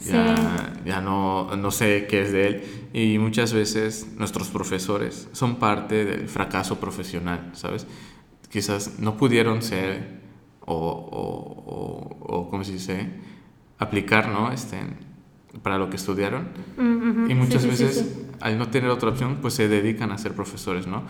[0.05, 0.35] ya,
[0.85, 2.63] ya no, no sé qué es de él.
[2.93, 7.87] Y muchas veces nuestros profesores son parte del fracaso profesional, ¿sabes?
[8.49, 10.26] Quizás no pudieron ser
[10.67, 13.07] o, o, o, ¿cómo se dice?
[13.79, 14.51] Aplicar, ¿no?
[14.51, 14.77] Este,
[15.63, 16.49] para lo que estudiaron.
[17.29, 21.03] Y muchas veces, al no tener otra opción, pues se dedican a ser profesores, ¿no?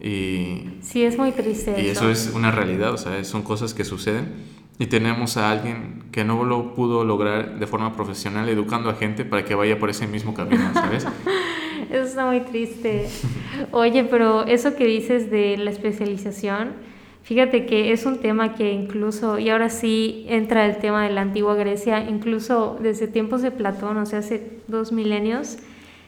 [0.00, 1.80] Y, sí, es muy triste.
[1.80, 2.10] Y eso.
[2.10, 4.60] es una realidad, o sea, son cosas que suceden.
[4.78, 9.26] Y tenemos a alguien que no lo pudo lograr de forma profesional educando a gente
[9.26, 11.06] para que vaya por ese mismo camino, ¿sabes?
[11.90, 13.06] eso está muy triste.
[13.72, 16.72] Oye, pero eso que dices de la especialización,
[17.22, 21.20] Fíjate que es un tema que incluso, y ahora sí entra el tema de la
[21.20, 25.58] antigua Grecia, incluso desde tiempos de Platón, o sea, hace dos milenios,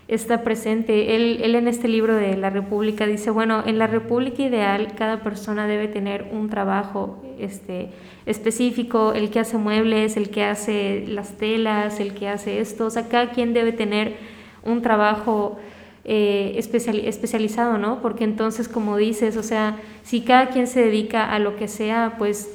[0.09, 1.15] está presente.
[1.15, 5.23] Él, él en este libro de la República dice, bueno, en la República ideal cada
[5.23, 7.91] persona debe tener un trabajo este,
[8.27, 12.91] específico, el que hace muebles, el que hace las telas, el que hace esto, o
[12.91, 14.17] sea, cada quien debe tener
[14.65, 15.59] un trabajo
[16.05, 18.03] eh, especializado, ¿no?
[18.03, 22.17] Porque entonces, como dices, o sea, si cada quien se dedica a lo que sea,
[22.19, 22.51] pues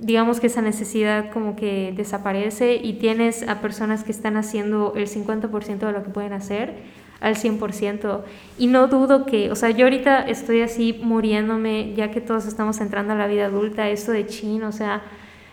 [0.00, 5.08] digamos que esa necesidad como que desaparece y tienes a personas que están haciendo el
[5.08, 6.74] 50% de lo que pueden hacer
[7.20, 8.20] al 100%.
[8.58, 12.80] Y no dudo que, o sea, yo ahorita estoy así muriéndome, ya que todos estamos
[12.80, 15.02] entrando a la vida adulta, esto de chin, o sea,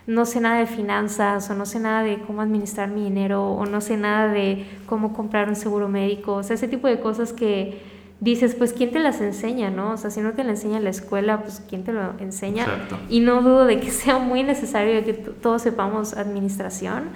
[0.05, 3.65] no sé nada de finanzas o no sé nada de cómo administrar mi dinero o
[3.65, 7.31] no sé nada de cómo comprar un seguro médico, o sea, ese tipo de cosas
[7.31, 7.81] que
[8.19, 9.91] dices, pues, ¿quién te las enseña, no?
[9.91, 12.65] O sea, si no te la enseña la escuela, pues, ¿quién te lo enseña?
[13.09, 17.09] Y no dudo de que sea muy necesario que todos sepamos administración,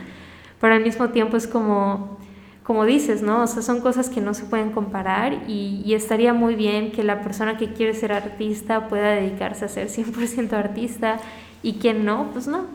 [0.60, 2.17] pero al mismo tiempo es como,
[2.63, 3.43] como dices, ¿no?
[3.43, 7.04] O sea, son cosas que no se pueden comparar y, y estaría muy bien que
[7.04, 11.19] la persona que quiere ser artista pueda dedicarse a ser 100% artista
[11.63, 12.65] y quien no, pues no.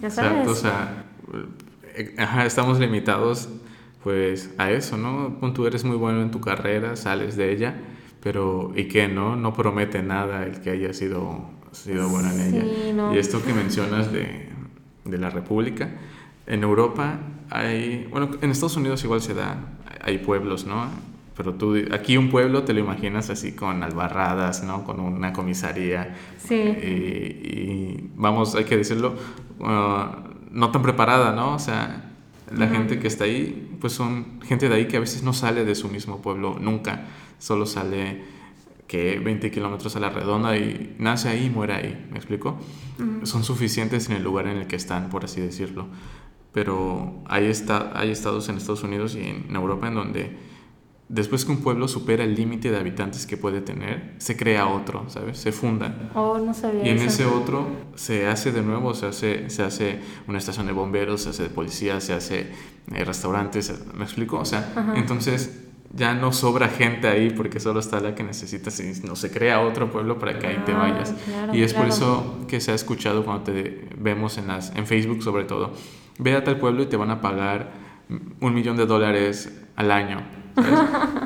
[0.00, 0.48] Ya sabes.
[0.48, 1.04] o sea,
[1.94, 3.48] eh, estamos limitados
[4.02, 5.38] pues a eso, ¿no?
[5.52, 7.74] Tú eres muy bueno en tu carrera, sales de ella,
[8.20, 9.36] pero ¿y qué, no?
[9.36, 13.12] No promete nada el que haya sido, sido bueno en ella.
[13.14, 14.48] Y esto que mencionas de,
[15.04, 15.88] de la República,
[16.46, 19.56] en Europa hay, bueno, en Estados Unidos igual se da,
[20.00, 20.86] hay pueblos, ¿no?
[21.42, 24.84] Pero tú, aquí un pueblo te lo imaginas así con albarradas, ¿no?
[24.84, 26.14] Con una comisaría.
[26.38, 26.54] Sí.
[26.54, 29.16] Y, vamos, hay que decirlo,
[29.58, 29.64] uh,
[30.52, 31.54] no tan preparada, ¿no?
[31.54, 32.12] O sea,
[32.56, 35.64] la gente que está ahí, pues son gente de ahí que a veces no sale
[35.64, 37.08] de su mismo pueblo nunca.
[37.40, 38.22] Solo sale
[38.86, 42.56] que 20 kilómetros a la redonda y nace ahí y muere ahí, ¿me explico?
[43.24, 45.86] Son suficientes en el lugar en el que están, por así decirlo.
[46.52, 50.51] Pero hay, está, hay estados en Estados Unidos y en Europa en donde
[51.12, 55.04] después que un pueblo supera el límite de habitantes que puede tener, se crea otro,
[55.08, 55.36] ¿sabes?
[55.36, 56.10] Se funda.
[56.14, 60.00] Oh, no sabía y en ese otro se hace de nuevo, se hace, se hace
[60.26, 62.50] una estación de bomberos, se hace de policía, se hace
[62.94, 64.38] eh, restaurantes, ¿me explico?
[64.38, 69.06] O sea, entonces ya no sobra gente ahí porque solo está la que necesitas y
[69.06, 71.14] no se crea otro pueblo para que ahí te ah, vayas.
[71.52, 75.22] y es por eso que se ha escuchado cuando te vemos en, las, en Facebook
[75.22, 75.74] sobre todo,
[76.18, 77.70] ve a tal pueblo y te van a pagar
[78.40, 80.41] un millón de dólares al año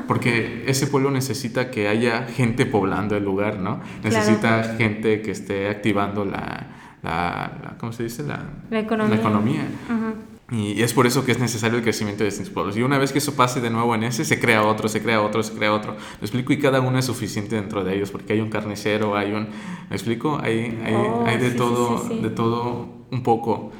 [0.07, 3.79] porque ese pueblo necesita que haya gente poblando el lugar, ¿no?
[4.03, 6.67] Necesita gente que esté activando la,
[7.03, 8.23] la, ¿cómo se dice?
[8.23, 9.65] La, economía.
[10.49, 12.77] Y es por eso que es necesario el crecimiento de estos pueblos.
[12.77, 15.21] Y una vez que eso pase de nuevo en ese, se crea otro, se crea
[15.21, 15.93] otro, se crea otro.
[15.93, 16.53] ¿Me explico?
[16.53, 19.49] Y cada uno es suficiente dentro de ellos, porque hay un carnicero, hay un...
[19.89, 20.39] ¿Me explico?
[20.41, 23.73] Hay, hay, oh, hay de, todo, de todo un poco.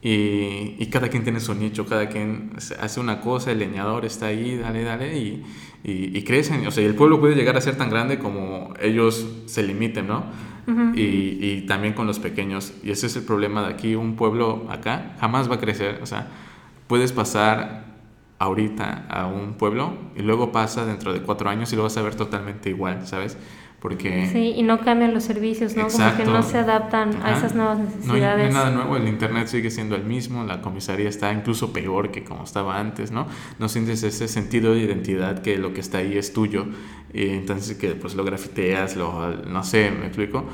[0.00, 4.26] Y, y, cada quien tiene su nicho, cada quien hace una cosa, el leñador está
[4.26, 5.44] ahí, dale, dale, y,
[5.82, 6.64] y, crecen.
[6.66, 10.24] O sea, el pueblo puede llegar a ser tan grande como ellos se limiten, ¿no?
[10.94, 12.74] y, también con los pequeños.
[12.82, 13.94] Y ese es el problema de aquí.
[13.94, 16.00] Un pueblo acá jamás va a crecer.
[16.02, 16.28] O sea,
[16.86, 17.86] puedes pasar
[18.38, 22.02] ahorita a un pueblo y luego pasa dentro de cuatro años y lo vas a
[22.02, 23.36] ver totalmente igual, ¿sabes?
[23.80, 24.28] Porque...
[24.32, 25.86] Sí, y no cambian los servicios, ¿no?
[25.86, 28.52] Como que no se adaptan a esas nuevas necesidades.
[28.52, 32.10] No hay, nada nuevo, el Internet sigue siendo el mismo, la comisaría está incluso peor
[32.10, 33.28] que como estaba antes, ¿no?
[33.60, 36.66] No sientes ese sentido de identidad que lo que está ahí es tuyo,
[37.12, 40.44] y entonces que pues lo grafiteas, lo, no sé, me explico,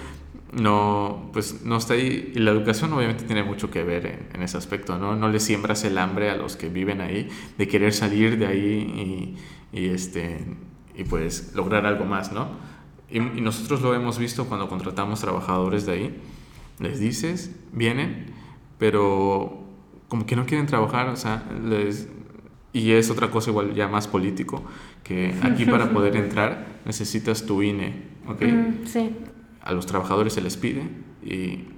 [0.52, 2.32] no, pues no está ahí.
[2.34, 5.16] Y la educación obviamente tiene mucho que ver en, ese aspecto, ¿no?
[5.16, 9.36] No le siembras el hambre a los que viven ahí de querer salir de ahí
[9.72, 10.44] y, y este,
[10.94, 12.73] y pues lograr algo más, ¿no?
[13.10, 16.20] Y, nosotros lo hemos visto cuando contratamos trabajadores de ahí.
[16.80, 18.32] Les dices, vienen,
[18.78, 19.64] pero
[20.08, 22.08] como que no quieren trabajar, o sea, les,
[22.72, 24.62] y es otra cosa igual ya más político,
[25.02, 28.42] que aquí para poder entrar necesitas tu INE, ¿ok?
[28.42, 29.10] Mm, sí.
[29.62, 30.82] A los trabajadores se les pide
[31.22, 31.68] y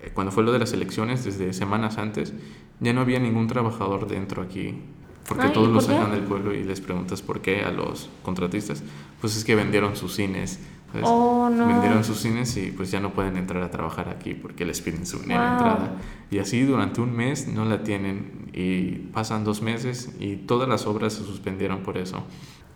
[0.00, 2.34] eh, cuando fue lo de las elecciones, desde semanas antes,
[2.80, 4.80] ya no había ningún trabajador dentro aquí
[5.28, 8.82] porque todos los sacan del pueblo y les preguntas por qué a los contratistas.
[9.20, 10.60] Pues es que vendieron sus cines.
[11.02, 11.68] Oh, no.
[11.68, 15.06] Vendieron sus cines y pues ya no pueden entrar a trabajar aquí porque les piden
[15.06, 15.96] su entrada.
[16.30, 20.86] Y así durante un mes no la tienen y pasan dos meses y todas las
[20.86, 22.24] obras se suspendieron por eso.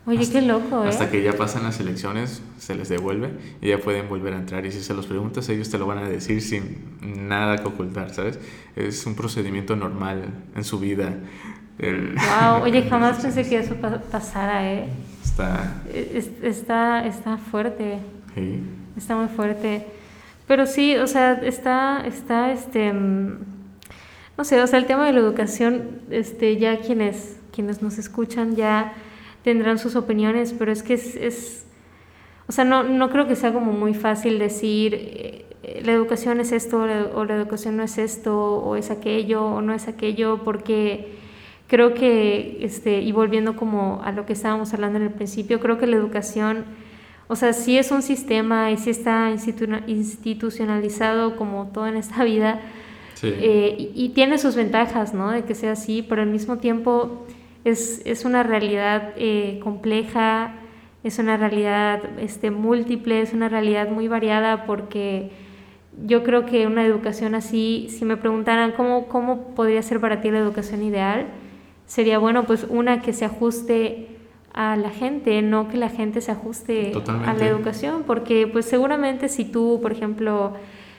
[0.06, 0.88] Oye, qué loco, ¿eh?
[0.88, 4.64] Hasta que ya pasan las elecciones, se les devuelve y ya pueden volver a entrar.
[4.64, 8.14] Y si se los preguntas, ellos te lo van a decir sin nada que ocultar,
[8.14, 8.38] ¿sabes?
[8.76, 11.18] Es un procedimiento normal en su vida.
[11.78, 13.74] Wow, oye, jamás pensé que eso
[14.10, 14.88] pasara, ¿eh?
[15.22, 15.82] Está...
[16.42, 17.98] está, está fuerte.
[18.34, 18.60] Sí.
[18.96, 19.86] Está muy fuerte.
[20.46, 23.38] Pero sí, o sea, está, está, este, mm,
[24.38, 28.54] no sé, o sea, el tema de la educación, este, ya quienes, quienes nos escuchan
[28.54, 28.92] ya
[29.42, 31.66] tendrán sus opiniones, pero es que es, es
[32.48, 36.52] o sea, no, no creo que sea como muy fácil decir, eh, la educación es
[36.52, 41.18] esto, o la educación no es esto, o es aquello, o no es aquello, porque
[41.66, 45.78] Creo que, este, y volviendo como a lo que estábamos hablando en el principio, creo
[45.78, 46.64] que la educación,
[47.26, 49.32] o sea, sí es un sistema y sí está
[49.86, 52.60] institucionalizado como todo en esta vida,
[53.22, 55.30] eh, y, tiene sus ventajas, ¿no?
[55.30, 57.26] De que sea así, pero al mismo tiempo
[57.64, 60.54] es, es una realidad eh, compleja,
[61.02, 65.30] es una realidad este, múltiple, es una realidad muy variada porque
[66.04, 70.30] yo creo que una educación así, si me preguntaran cómo, cómo podría ser para ti
[70.30, 71.26] la educación ideal,
[71.86, 74.08] sería bueno pues una que se ajuste
[74.52, 79.28] a la gente, no que la gente se ajuste a la educación, porque pues seguramente
[79.28, 80.54] si tú, por ejemplo,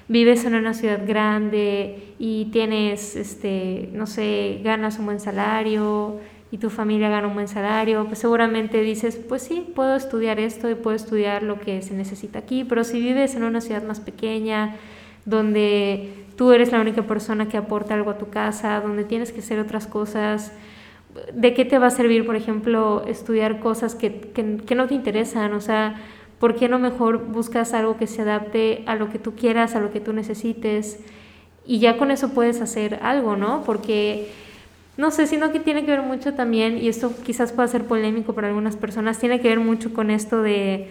[0.08, 6.20] vives en una ciudad grande y tienes, este, no sé, ganas un buen salario
[6.52, 10.70] y tu familia gana un buen salario, pues seguramente dices, pues sí, puedo estudiar esto
[10.70, 14.00] y puedo estudiar lo que se necesita aquí, pero si vives en una ciudad más
[14.00, 14.76] pequeña,
[15.26, 19.40] donde tú eres la única persona que aporta algo a tu casa, donde tienes que
[19.40, 20.54] hacer otras cosas,
[21.34, 25.54] ¿de qué te va a servir, por ejemplo, estudiar cosas que, que, no te interesan?
[25.54, 26.02] O sea,
[26.40, 29.80] ¿por qué no mejor buscas algo que se adapte a lo que tú quieras, a
[29.80, 31.00] lo que tú necesites?
[31.66, 33.64] Y ya con eso puedes hacer algo, ¿no?
[33.66, 34.30] Porque,
[34.96, 38.34] no sé, sino que tiene que ver mucho también, y esto quizás pueda ser polémico
[38.34, 40.90] para algunas personas, tiene que ver mucho con esto de,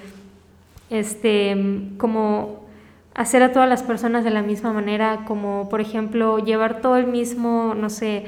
[0.91, 1.57] este,
[1.99, 2.67] como
[3.15, 7.07] hacer a todas las personas de la misma manera, como por ejemplo llevar todo el
[7.07, 8.27] mismo, no sé,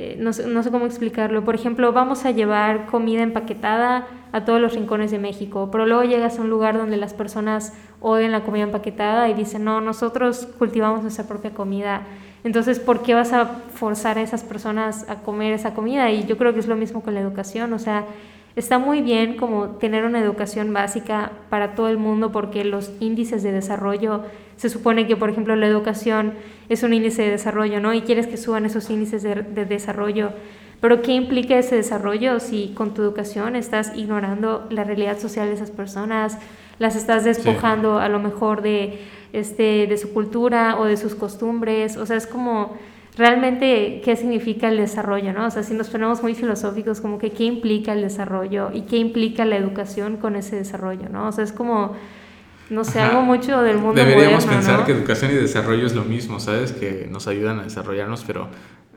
[0.00, 1.44] eh, no, sé, no, sé, cómo explicarlo.
[1.44, 6.04] Por ejemplo, vamos a llevar comida empaquetada a todos los rincones de México, pero luego
[6.04, 10.46] llegas a un lugar donde las personas odian la comida empaquetada y dicen, no, nosotros
[10.56, 12.02] cultivamos nuestra propia comida.
[12.44, 16.12] Entonces, ¿por qué vas a forzar a esas personas a comer esa comida?
[16.12, 18.04] Y yo creo que es lo mismo con la educación, o sea,
[18.58, 23.42] está muy bien como tener una educación básica para todo el mundo porque los índices
[23.42, 24.24] de desarrollo,
[24.56, 26.34] se supone que por ejemplo la educación
[26.68, 27.94] es un índice de desarrollo, ¿no?
[27.94, 30.32] Y quieres que suban esos índices de, desarrollo.
[30.80, 35.54] Pero ¿qué implica ese desarrollo si con tu educación estás ignorando la realidad social de
[35.54, 36.38] esas personas,
[36.78, 39.00] las estás despojando a lo mejor de,
[39.32, 41.96] este, de su cultura o de sus costumbres?
[41.96, 42.76] O sea, es como
[43.18, 45.46] realmente qué significa el desarrollo, ¿no?
[45.46, 48.96] O sea, si nos ponemos muy filosóficos, como que qué implica el desarrollo y qué
[48.96, 51.26] implica la educación con ese desarrollo, ¿no?
[51.26, 51.96] O sea, es como,
[52.70, 56.38] no sé, algo mucho del mundo Deberíamos pensar que educación y desarrollo es lo mismo,
[56.38, 56.70] ¿sabes?
[56.70, 58.48] Que nos ayudan a desarrollarnos, pero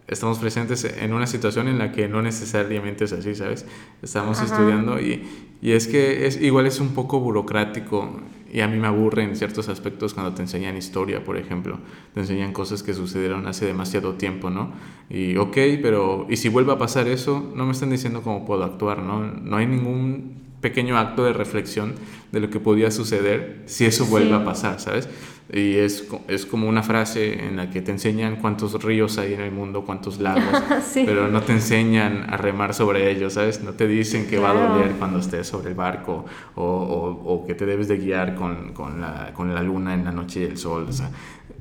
[0.08, 3.66] estamos presentes en una situación en la que no necesariamente es así, ¿sabes?
[4.04, 5.28] Estamos estudiando y,
[5.64, 8.22] y, es que es, igual es un poco burocrático
[8.52, 11.80] y a mí me aburre en ciertos aspectos cuando te enseñan historia, por ejemplo.
[12.14, 14.74] Te enseñan cosas que sucedieron hace demasiado tiempo, ¿no?
[15.10, 17.52] Y ok, pero ¿y si vuelve a pasar eso?
[17.56, 19.24] No me están diciendo cómo puedo actuar, ¿no?
[19.24, 21.96] No hay ningún pequeño acto de reflexión
[22.32, 25.10] de lo que podía suceder si eso vuelve a pasar, ¿sabes?
[25.54, 29.42] Y es, es como una frase en la que te enseñan cuántos ríos hay en
[29.42, 33.62] el mundo, cuántos lagos, pero no te enseñan a remar sobre ellos, ¿sabes?
[33.62, 37.54] No te dicen que va a doler cuando estés sobre el barco o, o, que
[37.54, 40.58] te debes de guiar con, con, la, con, la, luna en la noche y el
[40.58, 41.10] sol, o sea,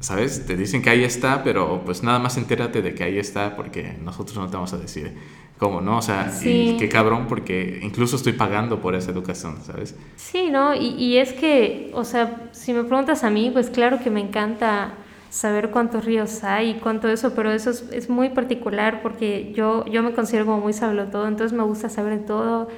[0.01, 0.47] ¿sabes?
[0.47, 3.97] Te dicen que ahí está, pero pues nada más entérate de que ahí está porque
[4.03, 5.15] nosotros no te vamos a decir
[5.59, 5.99] cómo, ¿no?
[5.99, 9.95] O sea, y qué cabrón porque incluso estoy pagando por esa educación, ¿sabes?
[10.17, 10.75] Sí, ¿no?
[10.75, 14.21] Y, y, es que, o sea, si me preguntas a mí, pues claro que me
[14.21, 14.95] encanta
[15.29, 19.85] saber cuántos ríos hay y cuánto eso, pero eso es, es muy particular porque yo,
[19.85, 22.69] yo me considero como muy todo, entonces me gusta saber de todo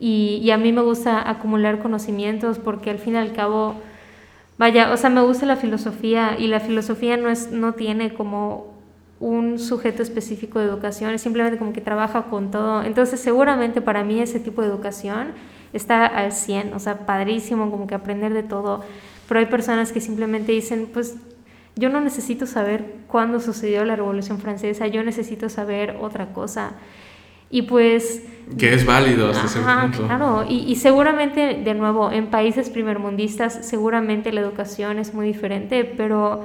[0.00, 3.76] y, y a mí me gusta acumular conocimientos porque al fin y al cabo...
[4.56, 8.74] Vaya, o sea, me gusta la filosofía y la filosofía no, es, no tiene como
[9.20, 12.82] un sujeto específico de educación, es simplemente como que trabaja con todo.
[12.82, 15.32] Entonces, seguramente para mí ese tipo de educación
[15.72, 18.84] está al 100, o sea, padrísimo, como que aprender de todo.
[19.26, 21.16] Pero hay personas que simplemente dicen, pues
[21.76, 26.72] yo no necesito saber cuándo sucedió la Revolución Francesa, yo necesito saber otra cosa.
[27.50, 28.24] Y pues...
[28.58, 30.06] Que es válido hasta ese punto.
[30.06, 35.84] Claro, y, y, seguramente, de nuevo, en países primermundistas, seguramente la educación es muy diferente,
[35.84, 36.44] pero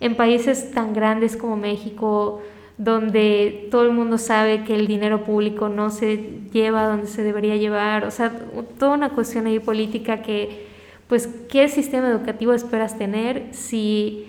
[0.00, 2.42] en países tan grandes como México,
[2.76, 7.56] donde todo el mundo sabe que el dinero público no se lleva donde se debería
[7.56, 8.32] llevar, o sea,
[8.78, 10.66] toda una cuestión ahí política que,
[11.08, 14.26] pues, ¿qué sistema educativo esperas tener si,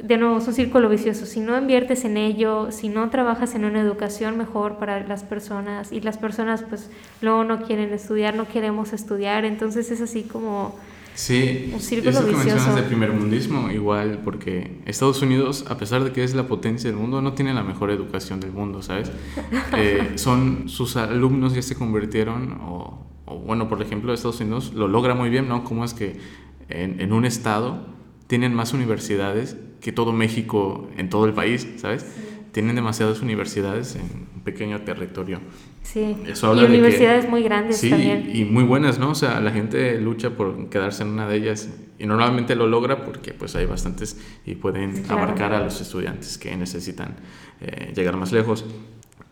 [0.00, 3.64] de nuevo, es un círculo vicioso, si no inviertes en ello, si no trabajas en
[3.64, 6.90] una educación mejor para las personas y las personas, pues,
[7.20, 10.76] luego no quieren estudiar, no queremos estudiar, entonces es así como
[11.14, 16.24] Sí, eso que mencionas del primer mundismo, igual, porque Estados Unidos, a pesar de que
[16.24, 19.10] es la potencia del mundo, no tiene la mejor educación del mundo, ¿sabes?
[19.76, 23.06] Eh, son sus alumnos ya se convirtieron, o,
[23.46, 25.64] bueno, por ejemplo, Estados Unidos lo logra muy bien, ¿no?
[25.64, 26.18] Como es que
[26.68, 27.86] en, en, un estado
[28.26, 32.06] tienen más universidades que todo México en todo el país, ¿sabes?
[32.52, 34.02] Tienen demasiadas universidades en
[34.34, 35.40] un pequeño territorio.
[35.82, 38.30] Sí, y universidades muy grandes sí, también.
[38.32, 39.10] Y muy buenas, ¿no?
[39.10, 41.68] O sea, la gente lucha por quedarse en una de ellas
[41.98, 44.16] y normalmente lo logra porque pues hay bastantes
[44.46, 47.16] y pueden abarcar a los estudiantes que necesitan
[47.60, 48.64] eh, llegar más lejos.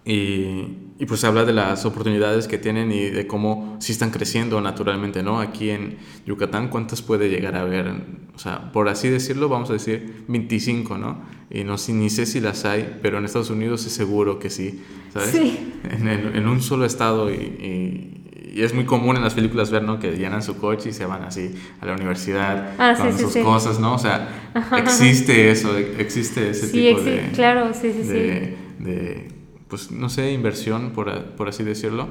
[0.02, 4.58] Y, y, pues habla de las oportunidades que tienen y de cómo sí están creciendo
[4.62, 5.40] naturalmente, ¿no?
[5.40, 7.92] Aquí en Yucatán, ¿cuántas puede llegar a haber?
[8.34, 11.20] O sea, por así decirlo, vamos a decir 25, ¿no?
[11.50, 14.82] Y no ni sé si las hay, pero en Estados Unidos es seguro que sí,
[15.12, 15.30] ¿sabes?
[15.32, 15.74] Sí.
[15.90, 19.98] En, en un solo estado y, y, es muy común en las películas ver, ¿no?
[20.00, 23.78] Que llenan su coche y se van así a la universidad ah, con sus cosas,
[23.78, 23.94] ¿no?
[23.94, 27.30] O sea, existe eso, existe ese tipo de...
[27.34, 29.39] Claro, sí, sí, de, de
[29.70, 32.08] pues no sé, inversión, por, por así decirlo,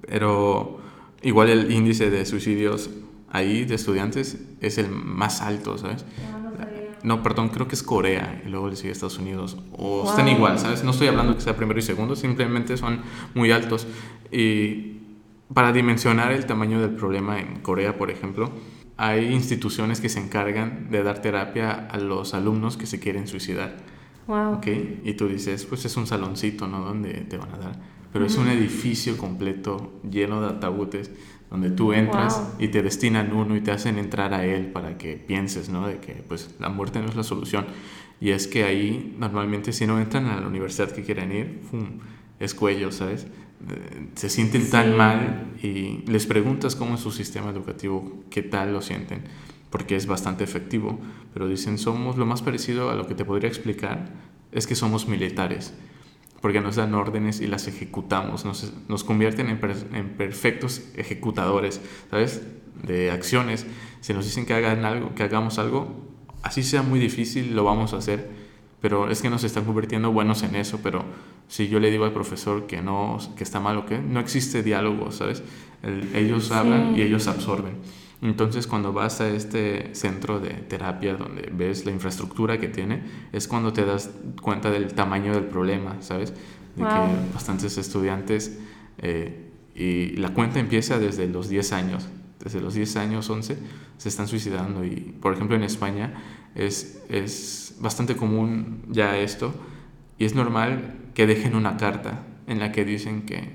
[0.00, 0.80] pero
[1.22, 2.90] igual el índice de suicidios
[3.30, 6.04] ahí de estudiantes es el más alto, ¿sabes?
[7.02, 9.56] No, perdón, creo que es Corea y luego le sigue Estados Unidos.
[9.72, 10.82] O están igual, ¿sabes?
[10.82, 13.02] No estoy hablando que sea primero y segundo, simplemente son
[13.34, 13.86] muy altos.
[14.32, 14.96] Y
[15.54, 18.50] para dimensionar el tamaño del problema en Corea, por ejemplo,
[18.96, 23.76] hay instituciones que se encargan de dar terapia a los alumnos que se quieren suicidar.
[24.26, 24.60] Wow.
[25.04, 26.84] Y tú dices, pues es un saloncito, ¿no?
[26.84, 27.80] Donde te van a dar.
[28.12, 31.10] Pero es un edificio completo lleno de ataúdes
[31.50, 35.16] donde tú entras y te destinan uno y te hacen entrar a él para que
[35.16, 35.86] pienses, ¿no?
[35.86, 37.66] De que pues la muerte no es la solución.
[38.20, 42.00] Y es que ahí normalmente si no entran a la universidad que quieren ir, ¡fum!
[42.40, 43.24] es cuello, ¿sabes?
[43.24, 48.72] Eh, se sienten tan mal y les preguntas cómo es su sistema educativo, qué tal
[48.72, 49.22] lo sienten
[49.70, 50.98] porque es bastante efectivo,
[51.32, 54.10] pero dicen somos lo más parecido a lo que te podría explicar
[54.52, 55.74] es que somos militares,
[56.40, 59.60] porque nos dan órdenes y las ejecutamos, nos, nos convierten en,
[59.94, 62.42] en, perfectos ejecutadores, ¿sabes?
[62.82, 63.66] De acciones.
[64.00, 65.88] Si nos dicen que, hagan algo, que hagamos algo,
[66.42, 68.30] así sea muy difícil, lo vamos a hacer,
[68.80, 71.04] pero es que nos están convirtiendo buenos en eso, pero
[71.48, 74.62] si yo le digo al profesor que no, que está mal o que no existe
[74.62, 75.42] diálogo, ¿sabes?
[76.14, 77.74] ellos hablan y ellos absorben.
[78.22, 83.02] Entonces cuando vas a este centro de terapia donde ves la infraestructura que tiene,
[83.32, 84.10] es cuando te das
[84.40, 86.32] cuenta del tamaño del problema, ¿sabes?
[86.76, 88.58] De que bastantes estudiantes,
[88.98, 92.08] eh, y la cuenta empieza desde los 10 años,
[92.42, 93.58] desde los 10 años, 11,
[93.98, 94.84] se están suicidando.
[94.84, 96.14] Y por ejemplo en España
[96.54, 99.54] es, es bastante común ya esto,
[100.18, 103.50] y es normal que dejen una carta en la que dicen que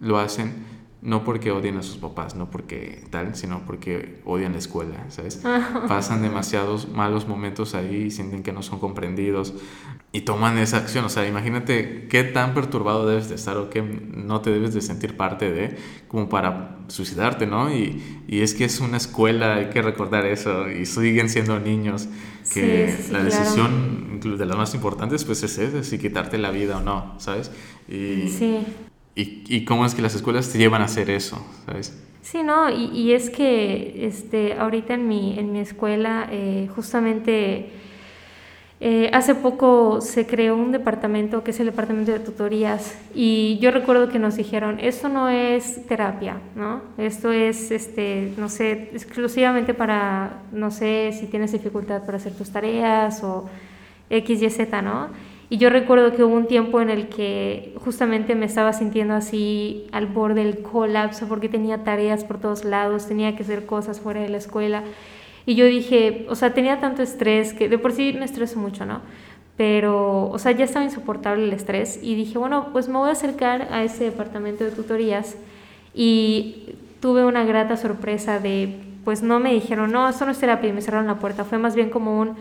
[0.00, 0.73] lo hacen
[1.04, 5.42] no porque odien a sus papás, no porque tal, sino porque odian la escuela, ¿sabes?
[5.86, 9.52] Pasan demasiados malos momentos ahí, sienten que no son comprendidos
[10.12, 11.04] y toman esa acción.
[11.04, 14.80] O sea, imagínate qué tan perturbado debes de estar o qué no te debes de
[14.80, 15.76] sentir parte de,
[16.08, 17.70] como para suicidarte, ¿no?
[17.70, 22.08] Y, y es que es una escuela, hay que recordar eso, y siguen siendo niños,
[22.50, 26.80] que la decisión de las más importantes pues es esa, si quitarte la vida o
[26.80, 27.50] no, ¿sabes?
[27.88, 28.64] Y, sí
[29.14, 31.96] y, y, cómo es que las escuelas te llevan a hacer eso, ¿sabes?
[32.22, 37.70] Sí, no, y, y es que este, ahorita en mi, en mi escuela eh, justamente
[38.80, 43.70] eh, hace poco se creó un departamento que es el departamento de tutorías y yo
[43.70, 46.82] recuerdo que nos dijeron, esto no es terapia, ¿no?
[46.98, 52.50] Esto es, este, no sé, exclusivamente para, no sé, si tienes dificultad para hacer tus
[52.50, 53.48] tareas o
[54.10, 55.08] X, Y, Z, ¿no?
[55.50, 59.86] Y yo recuerdo que hubo un tiempo en el que justamente me estaba sintiendo así
[59.92, 64.20] al borde del colapso porque tenía tareas por todos lados, tenía que hacer cosas fuera
[64.20, 64.82] de la escuela.
[65.46, 68.86] Y yo dije, o sea, tenía tanto estrés que de por sí me estreso mucho,
[68.86, 69.02] ¿no?
[69.56, 73.12] Pero, o sea, ya estaba insoportable el estrés y dije, bueno, pues me voy a
[73.12, 75.36] acercar a ese departamento de tutorías
[75.94, 80.70] y tuve una grata sorpresa de, pues no me dijeron, no, eso no es terapia
[80.70, 82.34] y me cerraron la puerta, fue más bien como un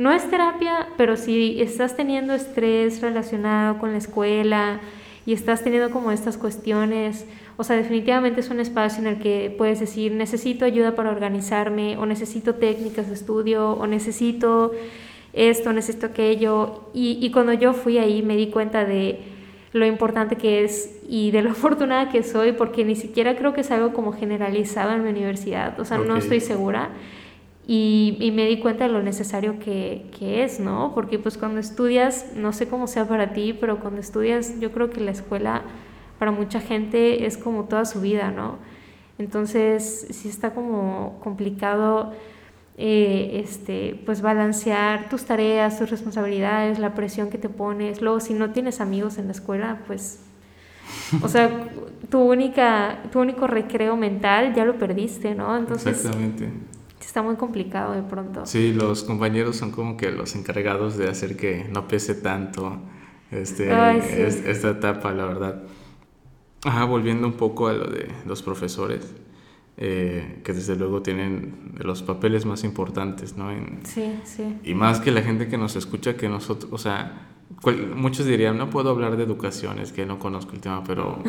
[0.00, 4.80] no es terapia, pero si estás teniendo estrés relacionado con la escuela
[5.26, 7.26] y estás teniendo como estas cuestiones,
[7.58, 11.98] o sea, definitivamente es un espacio en el que puedes decir, necesito ayuda para organizarme,
[11.98, 14.72] o necesito técnicas de estudio, o necesito
[15.34, 16.88] esto, necesito aquello.
[16.94, 19.20] Y, y cuando yo fui ahí me di cuenta de
[19.74, 23.60] lo importante que es y de lo afortunada que soy, porque ni siquiera creo que
[23.60, 26.88] es algo como generalizado en mi universidad, o sea, no estoy segura.
[27.66, 30.92] Y, me di cuenta de lo necesario que, que, es, ¿no?
[30.94, 34.90] Porque pues cuando estudias, no sé cómo sea para ti, pero cuando estudias yo creo
[34.90, 35.62] que la escuela
[36.18, 38.58] para mucha gente es como toda su vida, ¿no?
[39.18, 42.12] Entonces sí está como complicado
[42.76, 48.00] eh, este, pues balancear tus tareas, tus responsabilidades, la presión que te pones.
[48.00, 50.20] Luego si no tienes amigos en la escuela, pues,
[51.22, 51.68] o sea,
[52.10, 55.56] tu, única, tu único recreo mental ya lo perdiste, ¿no?
[55.56, 56.48] Entonces, Exactamente
[57.06, 58.46] está muy complicado de pronto.
[58.46, 62.78] Sí, los compañeros son como que los encargados de hacer que no pese tanto
[63.30, 63.70] este,
[64.26, 65.62] esta etapa, la verdad.
[66.64, 69.14] Ajá, volviendo un poco a lo de los profesores,
[69.76, 73.50] eh, que desde luego tienen los papeles más importantes, ¿no?
[73.84, 74.58] sí, sí.
[74.64, 77.28] Y más que la gente que nos escucha, que nosotros, o sea,
[77.96, 81.22] muchos dirían, no puedo hablar de educación, es que no conozco el tema, pero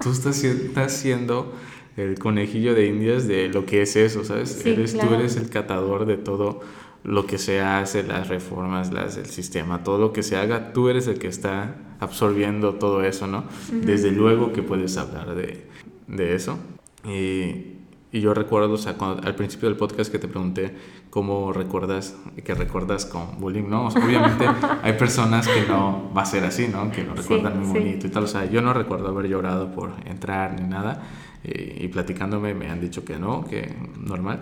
[0.00, 1.52] tú estás, estás siendo
[1.98, 4.64] el conejillo de indias de lo que es eso, ¿sabes?
[4.64, 6.60] eres, Tú eres el catador de todo
[7.02, 10.88] lo que se hace, las reformas, las, el sistema, todo lo que se haga, tú
[10.88, 13.44] eres el que está absorbiendo todo eso, ¿no?
[13.72, 15.66] Desde luego que puedes hablar de,
[16.06, 16.58] de eso.
[17.04, 17.78] Y,
[18.12, 20.74] y, yo recuerdo, o sea, al principio del podcast que te pregunté
[21.10, 23.88] cómo recuerdas, que recuerdas con bullying, ¿no?
[23.88, 24.46] obviamente
[24.82, 26.90] hay personas que no va a ser así, ¿no?
[26.90, 28.24] Que lo recuerdan muy bonito y tal.
[28.24, 31.02] O sea, yo no recuerdo haber llorado por entrar ni nada
[31.44, 34.40] y, platicándome me han dicho que no, que normal.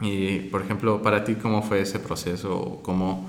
[0.00, 2.80] Y, por ejemplo, para ti, ¿cómo fue ese proceso?
[2.82, 3.28] ¿Cómo,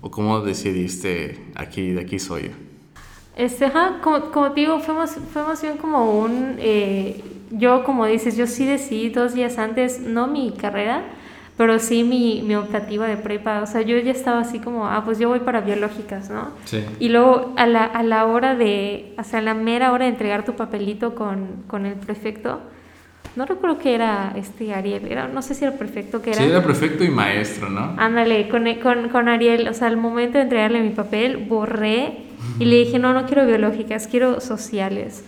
[0.00, 2.50] ¿O cómo decidiste aquí, de aquí soy yo?
[3.36, 3.70] Este,
[4.02, 6.56] como, como te digo, fue más, fue más bien como un...
[6.58, 11.04] Eh, yo, como dices, yo sí decidí dos días antes, no mi carrera,
[11.56, 15.02] pero sí mi, mi optativa de prepa, o sea, yo ya estaba así como, ah,
[15.04, 16.50] pues yo voy para biológicas, ¿no?
[16.64, 16.84] Sí.
[16.98, 20.44] Y luego a la, a la hora de, o sea, la mera hora de entregar
[20.44, 22.60] tu papelito con, con el prefecto,
[23.36, 26.38] no recuerdo que era este Ariel, era, no sé si era prefecto que era.
[26.40, 27.94] Sí, era prefecto y maestro, ¿no?
[27.98, 32.24] Ándale, con, con, con Ariel, o sea, al momento de entregarle mi papel, borré
[32.58, 35.24] y le dije, no, no quiero biológicas, quiero sociales.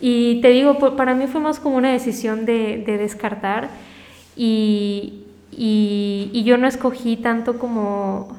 [0.00, 3.68] Y te digo, para mí fue más como una decisión de, de descartar
[4.36, 5.23] y,
[5.56, 8.36] y, y yo no escogí tanto como,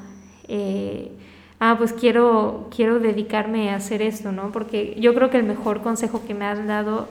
[0.48, 1.12] eh,
[1.60, 4.52] ah, pues quiero, quiero dedicarme a hacer esto, ¿no?
[4.52, 7.08] Porque yo creo que el mejor consejo que me han dado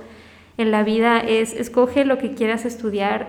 [0.57, 3.27] en la vida es escoge lo que quieras estudiar,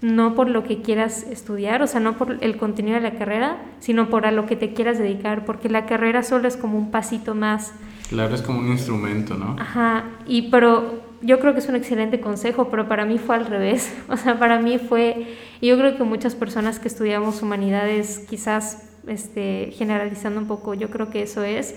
[0.00, 3.58] no por lo que quieras estudiar, o sea, no por el contenido de la carrera,
[3.80, 6.90] sino por a lo que te quieras dedicar, porque la carrera solo es como un
[6.90, 7.74] pasito más.
[8.08, 9.56] Claro, es como un instrumento, ¿no?
[9.58, 13.46] Ajá, y pero yo creo que es un excelente consejo, pero para mí fue al
[13.46, 13.94] revés.
[14.08, 15.26] O sea, para mí fue,
[15.60, 21.10] yo creo que muchas personas que estudiamos humanidades, quizás este, generalizando un poco, yo creo
[21.10, 21.74] que eso es.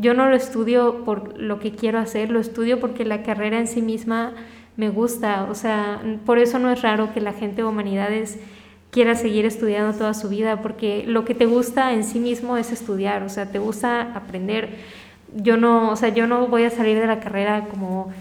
[0.00, 3.66] Yo no lo estudio por lo que quiero hacer, lo estudio porque la carrera en
[3.66, 4.32] sí misma
[4.76, 5.44] me gusta.
[5.50, 8.38] O sea, por eso no es raro que la gente de humanidades
[8.90, 12.70] quiera seguir estudiando toda su vida, porque lo que te gusta en sí mismo es
[12.70, 14.68] estudiar, o sea, te gusta aprender.
[15.34, 18.12] Yo no, o sea, yo no voy a salir de la carrera como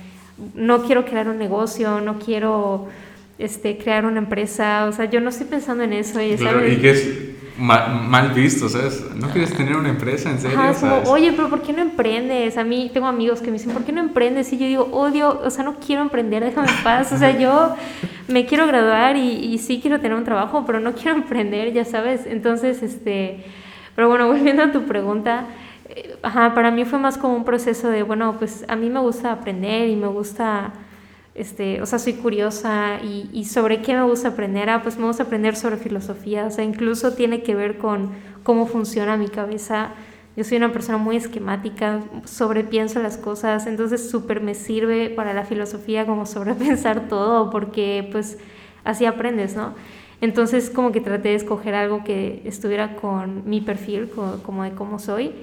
[0.55, 2.87] no quiero crear un negocio, no quiero
[3.37, 6.21] este, crear una empresa, o sea, yo no estoy pensando en eso.
[6.21, 6.73] Y, ¿sabes?
[6.73, 9.03] y que es mal, visto, ¿sabes?
[9.15, 10.59] No quieres tener una empresa, en serio.
[10.59, 12.57] Ajá, como, oye, pero ¿por qué no emprendes?
[12.57, 14.51] A mí tengo amigos que me dicen, ¿por qué no emprendes?
[14.53, 17.11] Y yo digo, odio, o sea, no quiero emprender, déjame en paz.
[17.11, 17.75] O sea, yo
[18.27, 21.85] me quiero graduar y, y sí quiero tener un trabajo, pero no quiero emprender, ya
[21.85, 22.25] sabes.
[22.25, 23.43] Entonces, este,
[23.95, 25.45] pero bueno, volviendo a tu pregunta,
[26.21, 29.31] ajá, para mí fue más como un proceso de, bueno, pues a mí me gusta
[29.31, 30.73] aprender y me gusta
[31.35, 34.69] este, o sea, soy curiosa y, y, sobre qué me gusta aprender.
[34.69, 38.11] Ah, pues me gusta aprender sobre filosofía, o sea, incluso tiene que ver con
[38.43, 39.91] cómo funciona mi cabeza.
[40.35, 45.45] Yo soy una persona muy esquemática, sobrepienso las cosas, entonces súper me sirve para la
[45.45, 48.37] filosofía como sobrepensar todo, porque pues
[48.83, 49.73] así aprendes, ¿no?
[50.21, 54.71] Entonces como que traté de escoger algo que estuviera con mi perfil, como, como de
[54.71, 55.33] cómo soy,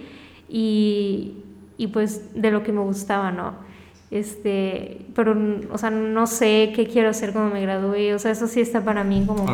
[0.51, 1.35] y,
[1.79, 3.71] y pues de lo que me gustaba, ¿no?
[4.11, 5.37] Este, pero,
[5.71, 8.15] o sea, no sé qué quiero hacer cuando me gradúe.
[8.15, 9.47] O sea, eso sí está para mí como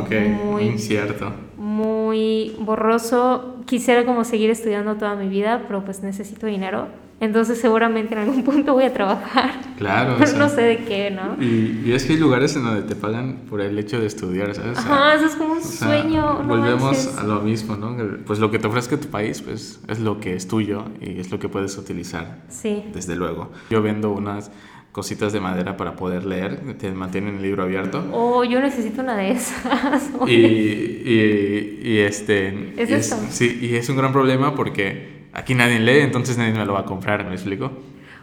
[0.44, 1.30] muy incierto.
[1.59, 3.57] Muy borroso.
[3.66, 6.88] Quisiera como seguir estudiando toda mi vida, pero pues necesito dinero.
[7.19, 9.53] Entonces seguramente en algún punto voy a trabajar.
[9.79, 10.17] Claro.
[10.19, 11.43] Pero no sé de qué, ¿no?
[11.43, 14.55] Y, y, es que hay lugares en donde te pagan por el hecho de estudiar,
[14.55, 14.79] ¿sabes?
[14.79, 16.43] Ajá, eso es como un sueño.
[16.47, 17.97] volvemos a lo mismo, ¿no?
[18.27, 21.31] Pues lo que te ofrezca tu país, pues es lo que es tuyo y es
[21.31, 22.43] lo que puedes utilizar.
[22.49, 22.85] Sí.
[22.93, 23.51] Desde luego.
[23.71, 24.51] Yo vendo unas
[24.93, 28.03] cositas de madera para poder leer, te mantienen el libro abierto.
[28.12, 30.11] Oh, yo necesito una de esas.
[30.27, 32.73] y, y, y, este...
[32.79, 36.64] ¿Es, es Sí, y es un gran problema porque aquí nadie lee, entonces nadie me
[36.64, 37.70] lo va a comprar, ¿me explico?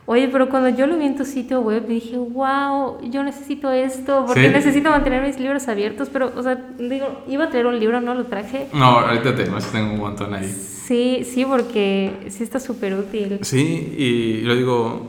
[0.06, 4.26] Oye, pero cuando yo lo vi en tu sitio web, dije, wow, yo necesito esto,
[4.28, 8.02] porque necesito mantener mis libros abiertos, pero, o sea, digo, iba a traer un libro,
[8.02, 8.68] no lo traje.
[8.74, 10.50] No, ahorita tengo, tengo un montón ahí.
[10.50, 13.40] Sí, sí, porque sí está súper útil.
[13.44, 15.08] Sí, y lo digo,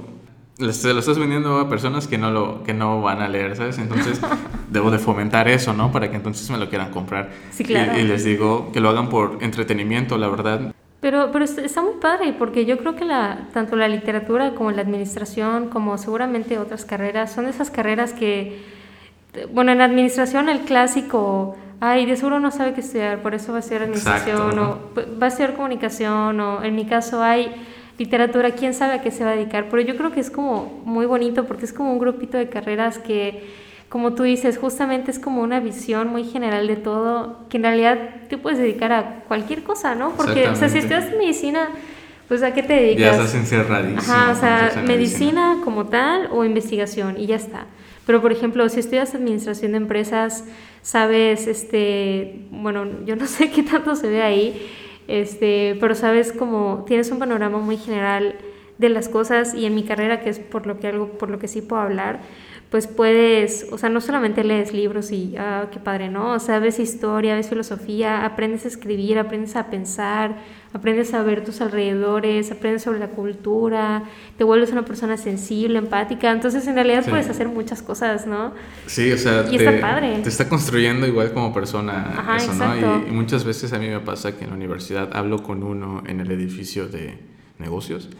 [0.71, 3.79] se lo estás vendiendo a personas que no, lo, que no van a leer, ¿sabes?
[3.79, 4.21] Entonces,
[4.71, 5.91] debo de fomentar eso, ¿no?
[5.91, 7.33] Para que entonces me lo quieran comprar.
[7.51, 7.99] Sí, claro.
[7.99, 10.73] y les digo que lo hagan por entretenimiento, la verdad.
[11.05, 14.81] Pero, pero está muy padre porque yo creo que la, tanto la literatura como la
[14.81, 18.63] administración, como seguramente otras carreras, son esas carreras que,
[19.53, 23.59] bueno, en administración el clásico, ay, de seguro no sabe qué estudiar, por eso va
[23.59, 24.79] a estudiar administración o
[25.21, 27.55] va a estudiar comunicación o en mi caso hay
[27.99, 29.67] literatura, quién sabe a qué se va a dedicar.
[29.69, 32.97] Pero yo creo que es como muy bonito porque es como un grupito de carreras
[32.97, 33.45] que
[33.89, 37.99] como tú dices, justamente es como una visión muy general de todo, que en realidad
[38.29, 40.11] te puedes dedicar a cualquier cosa, ¿no?
[40.11, 41.69] Porque, o sea, si estudias medicina,
[42.29, 42.99] pues ¿a qué te dedicas?
[42.99, 44.01] Ya estás encerradísimo.
[44.01, 47.67] Ajá, o sea, medicina como tal o investigación y ya está.
[48.07, 50.45] Pero, por ejemplo, si estudias administración de empresas,
[50.83, 54.71] sabes, este, bueno, yo no sé qué tanto se ve ahí,
[55.07, 58.37] este, pero sabes como, tienes un panorama muy general
[58.79, 61.39] de las cosas y en mi carrera, que es por lo que algo, por lo
[61.39, 62.21] que sí puedo hablar,
[62.75, 66.33] pues puedes, o sea, no solamente lees libros y, ah, qué padre, ¿no?
[66.33, 70.39] O sea, ves historia, ves filosofía, aprendes a escribir, aprendes a pensar,
[70.73, 74.03] aprendes a ver tus alrededores, aprendes sobre la cultura,
[74.37, 78.53] te vuelves una persona sensible, empática, entonces en realidad puedes hacer muchas cosas, ¿no?
[78.87, 80.19] Sí, o sea, y te, está padre.
[80.19, 83.05] te está construyendo igual como persona eso, ¿no?
[83.05, 86.03] Y, y muchas veces a mí me pasa que en la universidad hablo con uno
[86.09, 87.21] en el edificio de
[87.61, 88.11] negocios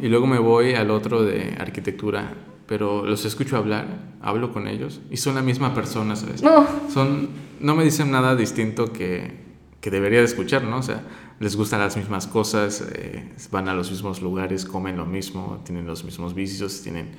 [0.00, 2.34] y luego me voy al otro de arquitectura
[2.66, 3.86] pero los escucho hablar,
[4.22, 6.42] hablo con ellos y son la misma persona, ¿sabes?
[6.42, 6.66] No.
[6.92, 7.28] Son,
[7.60, 9.32] no me dicen nada distinto que,
[9.80, 10.78] que debería de escuchar, ¿no?
[10.78, 11.02] O sea,
[11.40, 15.86] les gustan las mismas cosas, eh, van a los mismos lugares, comen lo mismo, tienen
[15.86, 17.10] los mismos vicios, tienen,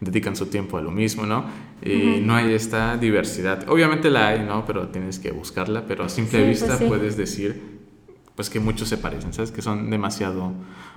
[0.00, 1.44] dedican su tiempo a lo mismo, ¿no?
[1.82, 3.68] Y no hay esta diversidad.
[3.68, 4.64] Obviamente la hay, ¿no?
[4.64, 7.73] Pero tienes que buscarla, pero a simple pues vista puedes decir
[8.34, 9.52] pues que muchos se parecen, ¿sabes?
[9.52, 10.52] Que son demasiado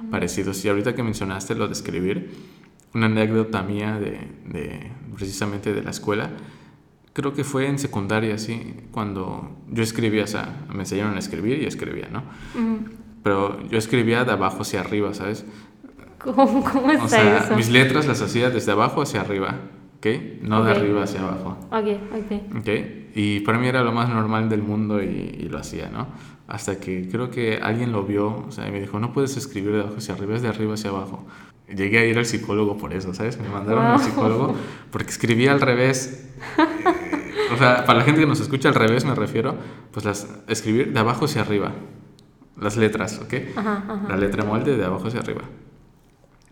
[0.10, 0.64] parecidos.
[0.66, 2.32] Y ahorita que mencionaste lo de escribir,
[2.94, 6.32] una anécdota mía de, de, precisamente de la escuela.
[7.14, 11.62] Creo que fue en secundaria, sí, cuando yo escribía, o sea, me enseñaron a escribir
[11.62, 12.24] y escribía, ¿no?
[13.24, 15.46] Pero yo escribía de abajo hacia arriba, ¿sabes?
[16.20, 17.56] ¿Cómo, cómo está o sea, eso?
[17.56, 19.56] mis letras las hacía desde abajo hacia arriba,
[19.98, 20.08] ¿ok?
[20.42, 21.58] No de arriba hacia abajo.
[21.72, 22.58] Ok, ok.
[22.60, 22.70] Ok,
[23.16, 25.08] y para mí era lo más normal del mundo y,
[25.40, 26.08] y, lo hacía, ¿no?
[26.48, 29.74] Hasta que creo que alguien lo vio, o sea, y me dijo, no puedes escribir
[29.74, 31.26] de abajo hacia arriba, es de arriba hacia abajo
[31.76, 33.40] llegué a ir al psicólogo por eso, ¿sabes?
[33.40, 34.56] Me mandaron al psicólogo
[34.92, 36.30] porque escribía al revés.
[36.58, 39.56] Eh, o sea, para la gente que nos escucha al revés me refiero,
[39.92, 41.72] pues las escribir de abajo hacia arriba.
[42.60, 43.34] Las letras, ¿ok?
[44.10, 45.44] La letra molde de abajo hacia arriba.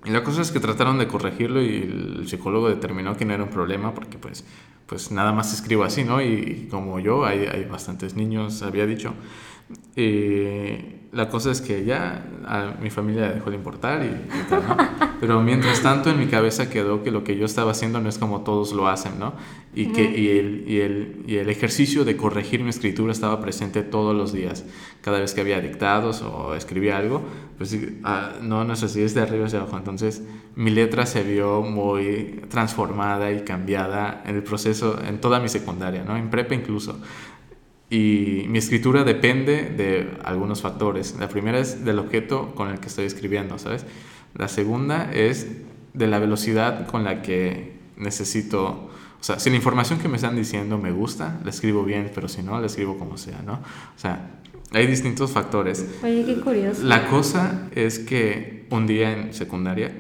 [0.06, 1.78] Y la cosa es que trataron de corregirlo y
[2.22, 4.46] el psicólogo determinó que no era un problema porque pues,
[4.86, 6.22] pues nada más escribo así, ¿no?
[6.22, 9.16] Y, como yo, hay, hay bastantes niños, había dicho.
[9.96, 14.78] Y la cosa es que ya a mi familia dejó de importar y, tal, ¿no?
[15.22, 18.18] Pero mientras tanto en mi cabeza quedó que lo que yo estaba haciendo no es
[18.18, 19.34] como todos lo hacen, ¿no?
[19.74, 23.82] Y, que, y, el, y, el, y el ejercicio de corregir mi escritura estaba presente
[23.82, 24.66] todos los días.
[25.02, 27.24] Cada vez que había dictados o escribía algo,
[27.58, 29.78] pues ah, no, no es así, es de arriba hacia abajo.
[29.78, 30.22] Entonces
[30.56, 36.04] mi letra se vio muy transformada y cambiada en el proceso, en toda mi secundaria,
[36.04, 36.18] ¿no?
[36.18, 37.00] En prepa incluso.
[37.90, 41.16] Y mi escritura depende de algunos factores.
[41.20, 43.86] La primera es del objeto con el que estoy escribiendo, ¿sabes?
[44.34, 45.48] La segunda es
[45.94, 50.36] de la velocidad con la que necesito, o sea, si la información que me están
[50.36, 53.54] diciendo me gusta, la escribo bien, pero si no, la escribo como sea, ¿no?
[53.54, 54.32] O sea,
[54.72, 55.86] hay distintos factores.
[56.04, 56.84] Oye, qué curioso.
[56.84, 59.94] La cosa es que un día en secundaria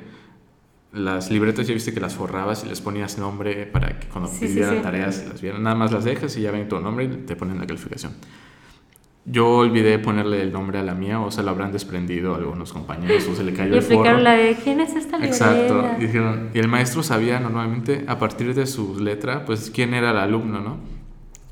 [0.96, 4.82] las libretas ya viste que las forrabas y les ponías nombre para que cuando pidieran
[4.82, 5.62] tareas las vieran.
[5.62, 8.14] Nada más las dejas y ya ven tu nombre y te ponen la calificación.
[9.26, 13.28] Yo olvidé ponerle el nombre a la mía o se lo habrán desprendido algunos compañeros
[13.28, 14.20] o se le cayó y el forro.
[14.20, 15.18] la de quién es esta.
[15.26, 15.84] Exacto.
[16.00, 20.18] Dijeron, y el maestro sabía normalmente a partir de su letra pues quién era el
[20.18, 20.78] alumno, ¿no?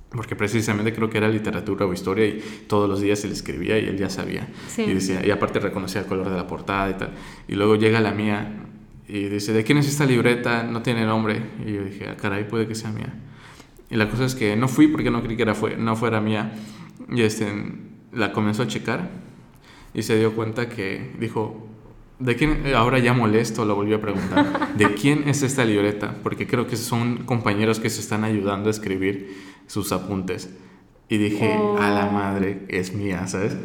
[0.10, 3.80] Porque precisamente creo que era literatura o historia y todos los días se le escribía
[3.80, 4.48] y él ya sabía.
[4.78, 7.10] Y decía, y aparte reconocía el color de la portada y tal.
[7.48, 8.68] Y luego llega la mía
[9.14, 10.64] y dice, ¿de quién es esta libreta?
[10.64, 11.40] No tiene nombre.
[11.64, 13.14] Y yo dije, ah, caray, puede que sea mía.
[13.92, 16.20] Y la cosa es que no fui porque no creí que era fue, no fuera
[16.20, 16.52] mía.
[17.12, 17.46] Y este,
[18.12, 19.12] la comenzó a checar
[19.94, 21.68] y se dio cuenta que dijo,
[22.18, 22.64] ¿de quién?
[22.76, 26.16] Ahora ya molesto, lo volvió a preguntar, ¿de quién es esta libreta?
[26.24, 29.38] Porque creo que son compañeros que se están ayudando a escribir
[29.68, 30.50] sus apuntes.
[31.14, 32.12] Y dije, a la oh.
[32.12, 33.56] madre, es mía, ¿sabes?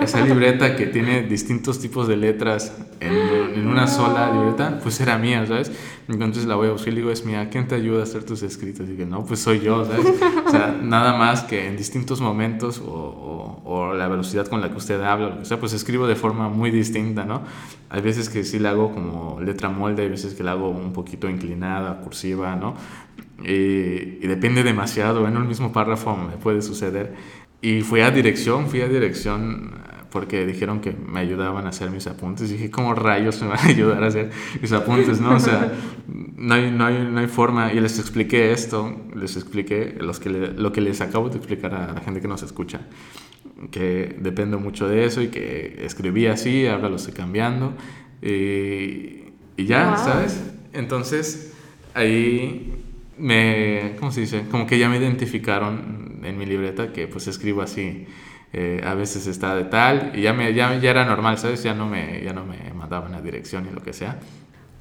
[0.00, 3.12] Esa libreta que tiene distintos tipos de letras en,
[3.56, 5.72] en, una sola libreta, pues era mía, ¿sabes?
[6.06, 8.44] Entonces la voy a buscar y digo, es mía, ¿quién te ayuda a hacer tus
[8.44, 8.86] escritos?
[8.86, 10.14] Y dije, no, pues soy yo, ¿sabes?
[10.46, 14.76] O sea, nada más que en distintos momentos o, o, la velocidad con la que
[14.76, 17.42] usted habla, o sea, pues escribo de forma muy distinta, ¿no?
[17.90, 20.92] Hay veces que sí la hago como letra molde, hay veces que la hago un
[20.92, 22.74] poquito inclinada, cursiva, ¿no?
[23.44, 27.14] Y, depende demasiado, en un mismo párrafo me puede suceder.
[27.60, 32.06] Y fui a dirección, fui a dirección porque dijeron que me ayudaban a hacer mis
[32.06, 32.50] apuntes.
[32.50, 34.30] Y dije, ¿cómo rayos me van a ayudar a hacer
[34.60, 35.20] mis apuntes?
[35.20, 35.72] No, o sea,
[36.06, 37.72] no hay, no hay, no hay forma.
[37.72, 41.92] Y les expliqué esto, les expliqué los que lo que les acabo de explicar a
[41.94, 42.82] la gente que nos escucha,
[43.70, 47.74] que dependo mucho de eso y que escribí así, ahora lo estoy cambiando.
[48.20, 50.52] Y, y ya, ¿sabes?
[50.72, 51.54] Entonces,
[51.94, 52.81] ahí
[53.22, 54.42] me, ¿cómo se dice?
[54.50, 58.06] Como que ya me identificaron en mi libreta que pues escribo así.
[58.52, 61.62] Eh, a veces está de tal y ya, me, ya, ya era normal, ¿sabes?
[61.62, 64.18] Ya no, me, ya no me mandaban a dirección y lo que sea.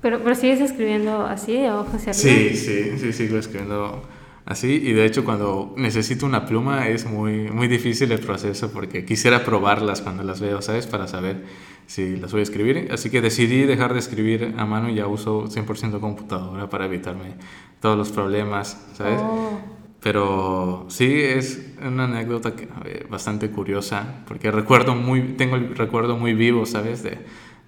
[0.02, 2.54] Pero, pero sigues escribiendo así, de abajo hacia arriba.
[2.54, 4.04] Sí, sí, sí, sigo escribiendo
[4.44, 9.06] así y de hecho cuando necesito una pluma es muy, muy difícil el proceso porque
[9.06, 10.88] quisiera probarlas cuando las veo, ¿sabes?
[10.88, 11.44] Para saber
[11.88, 12.90] si las voy a escribir.
[12.92, 17.36] Así que decidí dejar de escribir a mano y ya uso 100% computadora para evitarme
[17.80, 19.20] todos los problemas, ¿sabes?
[19.22, 19.60] Oh.
[20.02, 22.54] Pero sí, es una anécdota
[22.86, 27.04] eh, bastante curiosa, porque recuerdo muy, tengo el recuerdo muy vivo, ¿sabes?
[27.04, 27.20] De,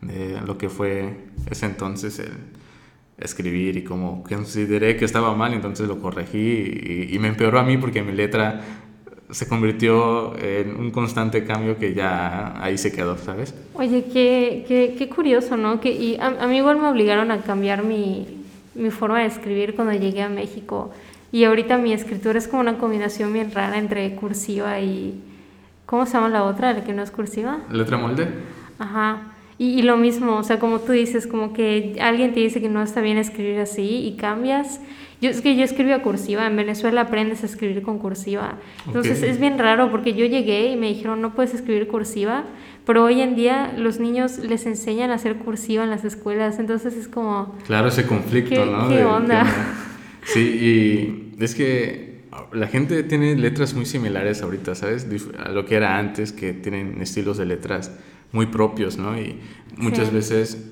[0.02, 2.32] de lo que fue ese entonces el
[3.20, 7.64] escribir y como consideré que estaba mal, entonces lo corregí y, y me empeoró a
[7.64, 8.62] mí porque mi letra
[9.34, 13.56] se convirtió en un constante cambio que ya ahí se quedó, ¿sabes?
[13.74, 15.82] Oye, qué, qué, qué curioso, ¿no?
[15.82, 18.28] Que, y a, a, mí igual me obligaron a cambiar mi,
[18.76, 20.92] mi forma de escribir cuando llegué a México.
[21.32, 25.20] Y ahorita mi escritura es como una combinación bien rara entre cursiva y...
[25.86, 27.60] ¿Cómo se llama la otra, la que no es cursiva?
[27.72, 28.28] Letra molde.
[28.80, 29.34] Ajá.
[29.58, 32.70] Y, y, lo mismo, o sea, como tú dices, como que alguien te dice que
[32.70, 34.80] no está bien escribir así y cambias.
[35.24, 38.60] Yo, es que yo escribía cursiva, en Venezuela aprendes a escribir con cursiva.
[38.86, 42.44] Entonces es bien raro porque yo llegué y me dijeron, no puedes escribir cursiva,
[42.86, 46.98] pero hoy en día los niños les enseñan a hacer cursiva en las escuelas, entonces
[46.98, 47.56] es como...
[47.66, 48.90] Claro, ese conflicto, ¿no?
[48.90, 49.46] ¿Qué onda?
[50.26, 55.08] sí, y es que la gente tiene letras muy similares ahorita, ¿sabes?
[55.40, 57.98] A lo que era antes, que tienen estilos de letras
[58.34, 59.18] muy propios, ¿no?
[59.18, 59.40] Y
[59.78, 60.70] muchas veces,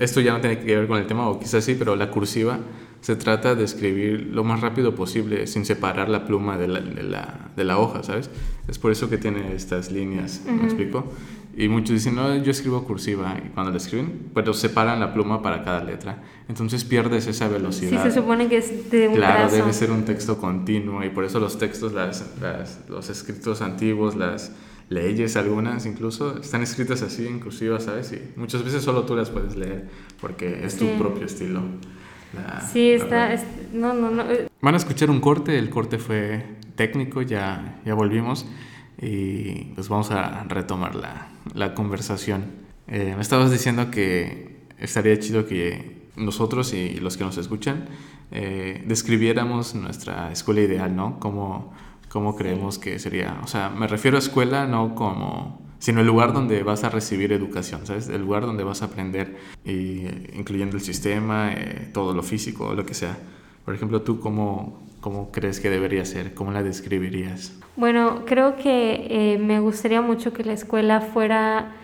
[0.00, 2.58] esto ya no tiene que ver con el tema, o quizás sí, pero la cursiva
[3.00, 7.02] se trata de escribir lo más rápido posible sin separar la pluma de la, de
[7.02, 8.30] la, de la hoja, ¿sabes?
[8.68, 11.10] Es por eso que tiene estas líneas, ¿me explico?
[11.56, 15.42] Y muchos dicen, no, yo escribo cursiva, y cuando la escriben, pero separan la pluma
[15.42, 16.22] para cada letra.
[16.48, 18.02] Entonces pierdes esa velocidad.
[18.04, 21.24] Sí, se supone que es de un Claro, debe ser un texto continuo, y por
[21.24, 24.52] eso los textos, las, las, los escritos antiguos, las
[24.90, 28.12] leyes algunas incluso, están escritas así en cursiva, ¿sabes?
[28.12, 29.88] Y muchas veces solo tú las puedes leer,
[30.20, 31.62] porque es tu propio estilo
[32.72, 33.36] sí, está,
[33.72, 34.30] no, no, no.
[34.30, 34.48] Eh.
[34.60, 36.44] Van a escuchar un corte, el corte fue
[36.76, 38.46] técnico, ya, ya volvimos.
[39.00, 42.44] y pues vamos a retomar la, la conversación.
[42.86, 47.86] Eh, me estabas diciendo que estaría chido que nosotros y los que nos escuchan
[48.32, 51.18] eh, describiéramos nuestra escuela ideal, ¿no?
[51.18, 51.72] Cómo,
[52.08, 53.40] cómo creemos que sería.
[53.42, 57.32] O sea, me refiero a escuela no como sino el lugar donde vas a recibir
[57.32, 58.08] educación, ¿sabes?
[58.08, 62.86] El lugar donde vas a aprender, y, incluyendo el sistema, eh, todo lo físico, lo
[62.86, 63.18] que sea.
[63.64, 67.58] Por ejemplo, tú cómo, cómo crees que debería ser, cómo la describirías.
[67.76, 71.76] Bueno, creo que eh, me gustaría mucho que la escuela fuera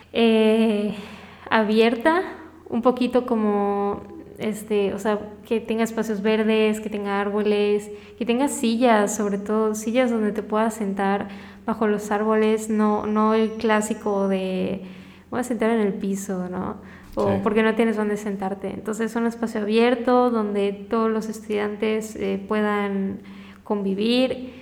[1.50, 2.22] abierta,
[2.70, 4.02] un poquito como
[4.38, 9.74] este, o sea, que tenga espacios verdes, que tenga árboles, que tenga sillas, sobre todo
[9.74, 11.28] sillas donde te puedas sentar
[11.66, 14.82] bajo los árboles, no, no el clásico de
[15.30, 16.76] voy a sentar en el piso, ¿no?
[17.16, 18.68] O porque no tienes dónde sentarte.
[18.68, 23.20] Entonces, un espacio abierto donde todos los estudiantes eh, puedan
[23.64, 24.52] convivir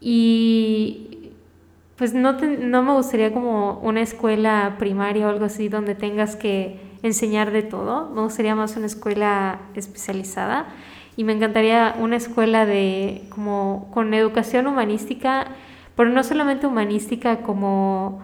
[0.00, 1.32] y
[1.96, 6.78] pues no, no me gustaría como una escuela primaria o algo así donde tengas que
[7.02, 8.10] enseñar de todo.
[8.10, 10.68] Me gustaría más una escuela especializada
[11.16, 15.48] y me encantaría una escuela de como con educación humanística,
[15.98, 18.22] pero no solamente humanística como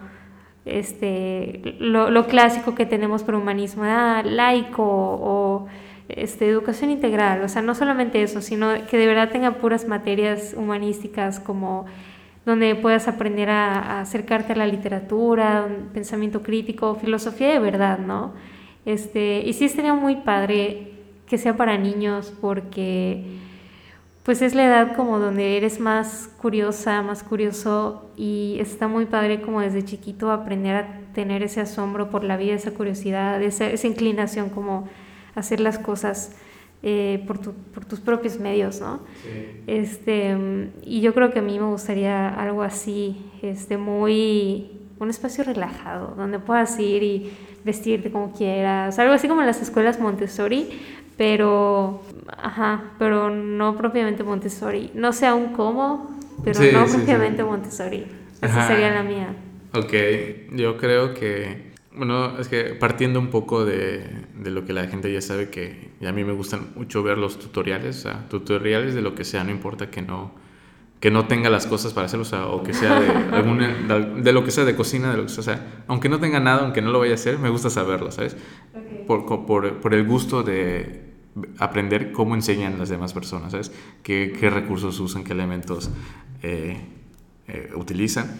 [0.64, 5.66] este lo, clásico que tenemos por humanismo, ah, laico o
[6.08, 10.54] este, educación integral, o sea, no solamente eso, sino que de verdad tenga puras materias
[10.56, 11.86] humanísticas como
[12.46, 18.34] donde puedas aprender a, a acercarte a la literatura, pensamiento crítico, filosofía de verdad, ¿no?
[18.86, 20.92] Este, y sí estaría muy padre
[21.26, 23.43] que sea para niños porque
[24.24, 29.42] pues es la edad como donde eres más curiosa, más curioso y está muy padre
[29.42, 33.86] como desde chiquito aprender a tener ese asombro por la vida, esa curiosidad, esa, esa
[33.86, 34.88] inclinación como
[35.34, 36.32] hacer las cosas
[36.82, 39.00] eh, por, por, tus propios medios, ¿no?
[39.66, 40.36] Este,
[40.82, 46.14] y yo creo que a mí me gustaría algo así, este, muy, un espacio relajado,
[46.16, 47.32] donde puedas ir y
[47.64, 50.78] vestirte como quieras, algo así como en las escuelas Montessori,
[51.16, 52.02] pero,
[52.36, 54.90] ajá, pero no propiamente Montessori.
[54.94, 58.06] No sé aún cómo, pero no propiamente Montessori.
[58.42, 59.34] Esa sería la mía.
[59.72, 59.92] Ok,
[60.52, 64.04] yo creo que, bueno, es que partiendo un poco de,
[64.34, 67.38] de, lo que la gente ya sabe que a mí me gustan mucho ver los
[67.38, 70.43] tutoriales, o sea, tutoriales de lo que sea, no importa que no
[71.04, 74.32] que no tenga las cosas para hacerlo, o, sea, o que sea de, algún, de
[74.32, 76.62] lo que sea de cocina, de lo que sea, o sea, aunque no tenga nada,
[76.62, 78.38] aunque no lo vaya a hacer, me gusta saberlo, ¿sabes?
[79.06, 81.12] Por, por, por, el gusto de
[81.58, 83.70] aprender cómo enseñan las demás personas, ¿sabes?
[84.02, 85.90] Qué, qué recursos usan, qué elementos
[86.42, 86.78] eh,
[87.48, 88.38] eh, utilizan.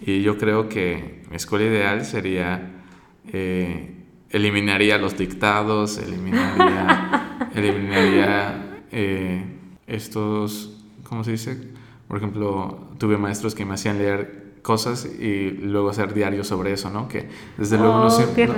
[0.00, 2.84] Y yo creo que mi escuela ideal sería,
[3.32, 8.84] eh, eliminaría los dictados, eliminaría, eliminaría
[9.88, 11.73] estos, ¿cómo se dice?
[12.08, 16.90] Por ejemplo, tuve maestros que me hacían leer cosas y luego hacer diarios sobre eso,
[16.90, 17.06] ¿no?
[17.06, 17.28] Que
[17.58, 18.48] desde luego no, oh, siempre,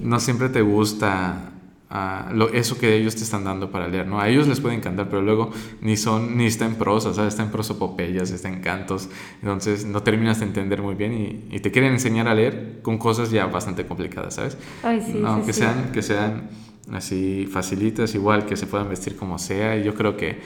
[0.00, 1.50] no, siempre te gusta
[1.90, 4.20] uh, lo, eso que ellos te están dando para leer, ¿no?
[4.20, 7.34] A ellos les puede encantar, pero luego ni son, ni está en prosa, ¿sabes?
[7.34, 9.08] Está en prosopopeyas, está en cantos,
[9.42, 12.96] entonces no terminas de entender muy bien y, y te quieren enseñar a leer con
[12.96, 14.56] cosas ya bastante complicadas, ¿sabes?
[14.84, 16.50] Ay, sí, no, sí, que sean, que sean
[16.92, 20.38] así facilitas, igual que se puedan vestir como sea, y yo creo que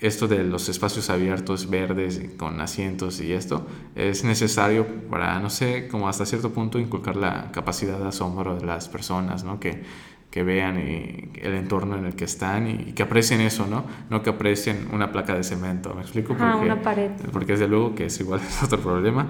[0.00, 5.88] esto de los espacios abiertos, verdes, con asientos y esto, es necesario para, no sé,
[5.88, 9.58] como hasta cierto punto inculcar la capacidad de asombro de las personas, ¿no?
[9.58, 9.82] Que,
[10.30, 13.84] que vean el entorno en el que están y, que aprecien eso, ¿no?
[14.10, 16.36] No que aprecien una placa de cemento, ¿me explico?
[16.36, 17.10] Porque, una pared.
[17.32, 19.28] Porque desde luego que es igual, es otro problema.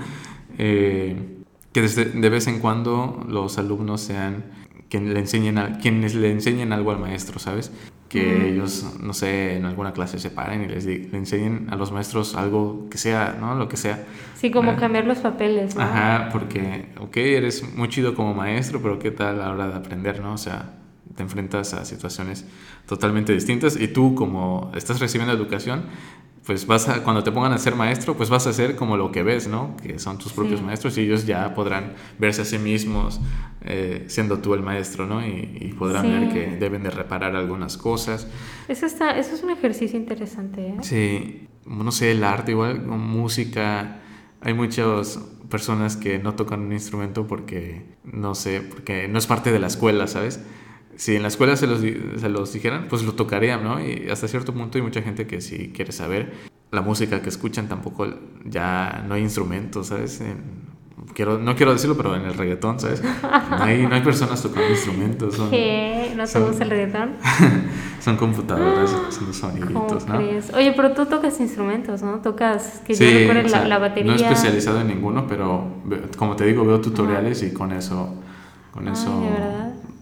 [0.58, 4.44] Eh, que desde, de vez en cuando los alumnos sean
[4.88, 7.70] quien le enseñen a, quienes le enseñen algo al maestro, ¿sabes?
[8.08, 11.92] Que ellos, no sé, en alguna clase se paren y les le enseñen a los
[11.92, 13.54] maestros algo que sea, ¿no?
[13.54, 14.04] Lo que sea.
[14.36, 15.82] Sí, como cambiar los papeles, ¿no?
[15.82, 19.74] Ajá, porque, ok, eres muy chido como maestro, pero ¿qué tal a la hora de
[19.74, 20.34] aprender, ¿no?
[20.34, 20.74] O sea,
[21.16, 22.44] te enfrentas a situaciones
[22.86, 25.84] totalmente distintas y tú como estás recibiendo educación,
[26.46, 29.10] pues vas a, cuando te pongan a ser maestro, pues vas a ser como lo
[29.10, 29.76] que ves, ¿no?
[29.82, 33.20] Que son tus propios maestros y ellos ya podrán verse a sí mismos
[33.62, 35.26] eh, siendo tú el maestro, ¿no?
[35.26, 38.28] Y, podrán ver que deben de reparar algunas cosas.
[38.68, 40.76] Eso, está, eso es un ejercicio interesante, ¿eh?
[40.82, 43.98] Sí, no sé, el arte, igual, música,
[44.40, 45.18] hay muchas
[45.50, 49.66] personas que no tocan un instrumento porque, no sé, porque no es parte de la
[49.66, 50.40] escuela, ¿sabes?
[50.96, 53.80] Si en la escuela se los, se los dijeran, pues lo tocarían, ¿no?
[53.80, 56.32] Y hasta cierto punto hay mucha gente que si quiere saber
[56.70, 58.06] la música que escuchan tampoco
[58.44, 60.22] ya no hay instrumentos, ¿sabes?
[61.14, 63.02] quiero, no quiero decirlo, pero en el reggaetón, ¿sabes?
[63.02, 65.34] No hay, no hay personas tocando instrumentos.
[65.34, 66.12] Son, ¿Qué?
[66.16, 67.10] ¿No te gusta el reggaetón?
[68.00, 70.18] son computadoras, son los soniditos, ¿no?
[70.18, 72.20] Oye, pero tú tocas instrumentos, ¿no?
[72.20, 74.12] Tocas, que yo recuerde la, la, batería.
[74.12, 75.66] No he especializado en ninguno, pero
[76.16, 78.14] como te digo, veo tutoriales y con eso,
[78.72, 79.22] con eso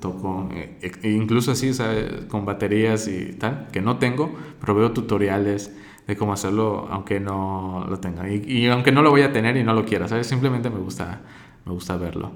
[0.05, 0.51] toco.
[0.53, 2.27] E, e, incluso así, ¿sabes?
[2.29, 4.31] Con baterías y tal, que no tengo,
[4.61, 5.75] pero veo tutoriales
[6.07, 8.29] de cómo hacerlo aunque no lo tenga.
[8.29, 10.27] Y, aunque no lo voy a tener y no lo quiera, ¿sabes?
[10.27, 11.23] Simplemente me gusta,
[11.65, 12.33] me gusta verlo.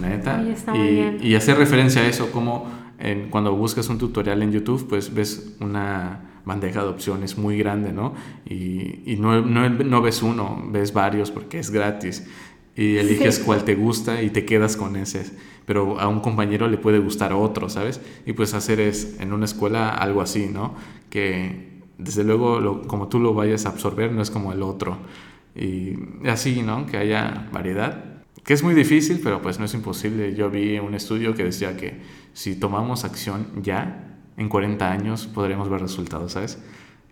[0.00, 0.42] ¿Neta?
[0.74, 2.68] Y, y, hacer referencia a eso, como
[2.98, 7.92] en, cuando buscas un tutorial en YouTube, pues ves una bandeja de opciones muy grande,
[7.92, 8.14] ¿no?
[8.44, 12.26] Y, y no, no, no, ves uno, ves varios porque es gratis.
[12.74, 15.30] Y eliges cuál te gusta y te quedas con ese.
[15.66, 18.00] Pero a un compañero le puede gustar otro, ¿sabes?
[18.26, 20.74] Y pues hacer es en una escuela algo así, ¿no?
[21.10, 24.98] Que desde luego como tú lo vayas a absorber no es como el otro.
[25.54, 25.94] Y
[26.28, 26.86] así, ¿no?
[26.86, 28.04] Que haya variedad.
[28.44, 30.34] Que es muy difícil, pero pues no es imposible.
[30.34, 32.00] Yo vi un estudio que decía que
[32.32, 36.58] si tomamos acción ya, en 40 años podremos ver resultados, ¿sabes?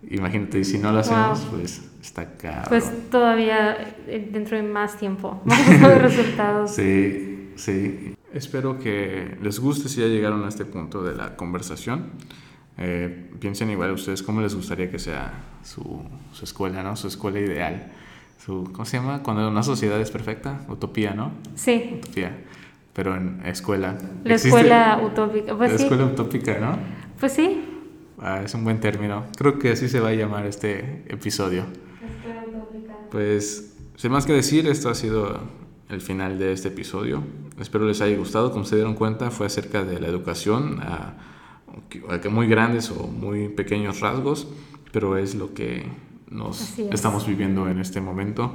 [0.08, 2.70] Imagínate, si no lo hacemos, pues está caro.
[2.70, 6.70] Pues todavía eh, dentro de más tiempo vamos a ver resultados.
[6.70, 8.14] Sí, sí.
[8.32, 12.10] Espero que les guste si ya llegaron a este punto de la conversación.
[12.78, 15.32] Eh, piensen igual ustedes cómo les gustaría que sea
[15.64, 16.02] su,
[16.32, 16.94] su, escuela, ¿no?
[16.94, 17.90] Su escuela ideal.
[18.38, 19.22] Su, ¿Cómo se llama?
[19.22, 20.60] Cuando una sociedad es perfecta.
[20.68, 21.32] Utopía, ¿no?
[21.56, 21.98] Sí.
[21.98, 22.38] Utopía.
[22.92, 23.98] Pero en escuela.
[24.24, 25.56] La escuela utópica.
[25.56, 26.78] Pues la escuela utópica, ¿no?
[27.18, 27.64] Pues sí.
[28.20, 29.24] Ah, es un buen término.
[29.36, 31.64] Creo que así se va a llamar este episodio.
[32.16, 32.94] Escuela utópica.
[33.10, 35.40] Pues, sin más que decir, esto ha sido
[35.90, 37.22] el final de este episodio.
[37.58, 38.52] Espero les haya gustado.
[38.52, 40.80] Como se dieron cuenta, fue acerca de la educación.
[40.80, 41.14] A,
[42.30, 44.48] muy grandes o muy pequeños rasgos,
[44.92, 45.86] pero es lo que
[46.28, 48.52] nos estamos viviendo en este momento.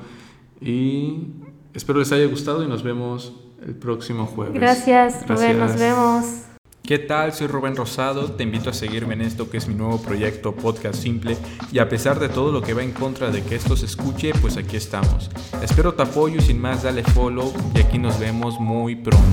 [0.60, 1.28] Y
[1.74, 3.34] espero les haya gustado y nos vemos
[3.66, 4.56] el próximo jueves.
[4.56, 6.55] Gracias, Rubén, nos vemos.
[6.88, 7.34] ¿Qué tal?
[7.34, 11.02] Soy Rubén Rosado, te invito a seguirme en esto que es mi nuevo proyecto Podcast
[11.02, 11.36] Simple
[11.72, 14.34] y a pesar de todo lo que va en contra de que esto se escuche,
[14.40, 15.32] pues aquí estamos.
[15.64, 19.26] Espero tu apoyo y sin más dale follow y aquí nos vemos muy pronto.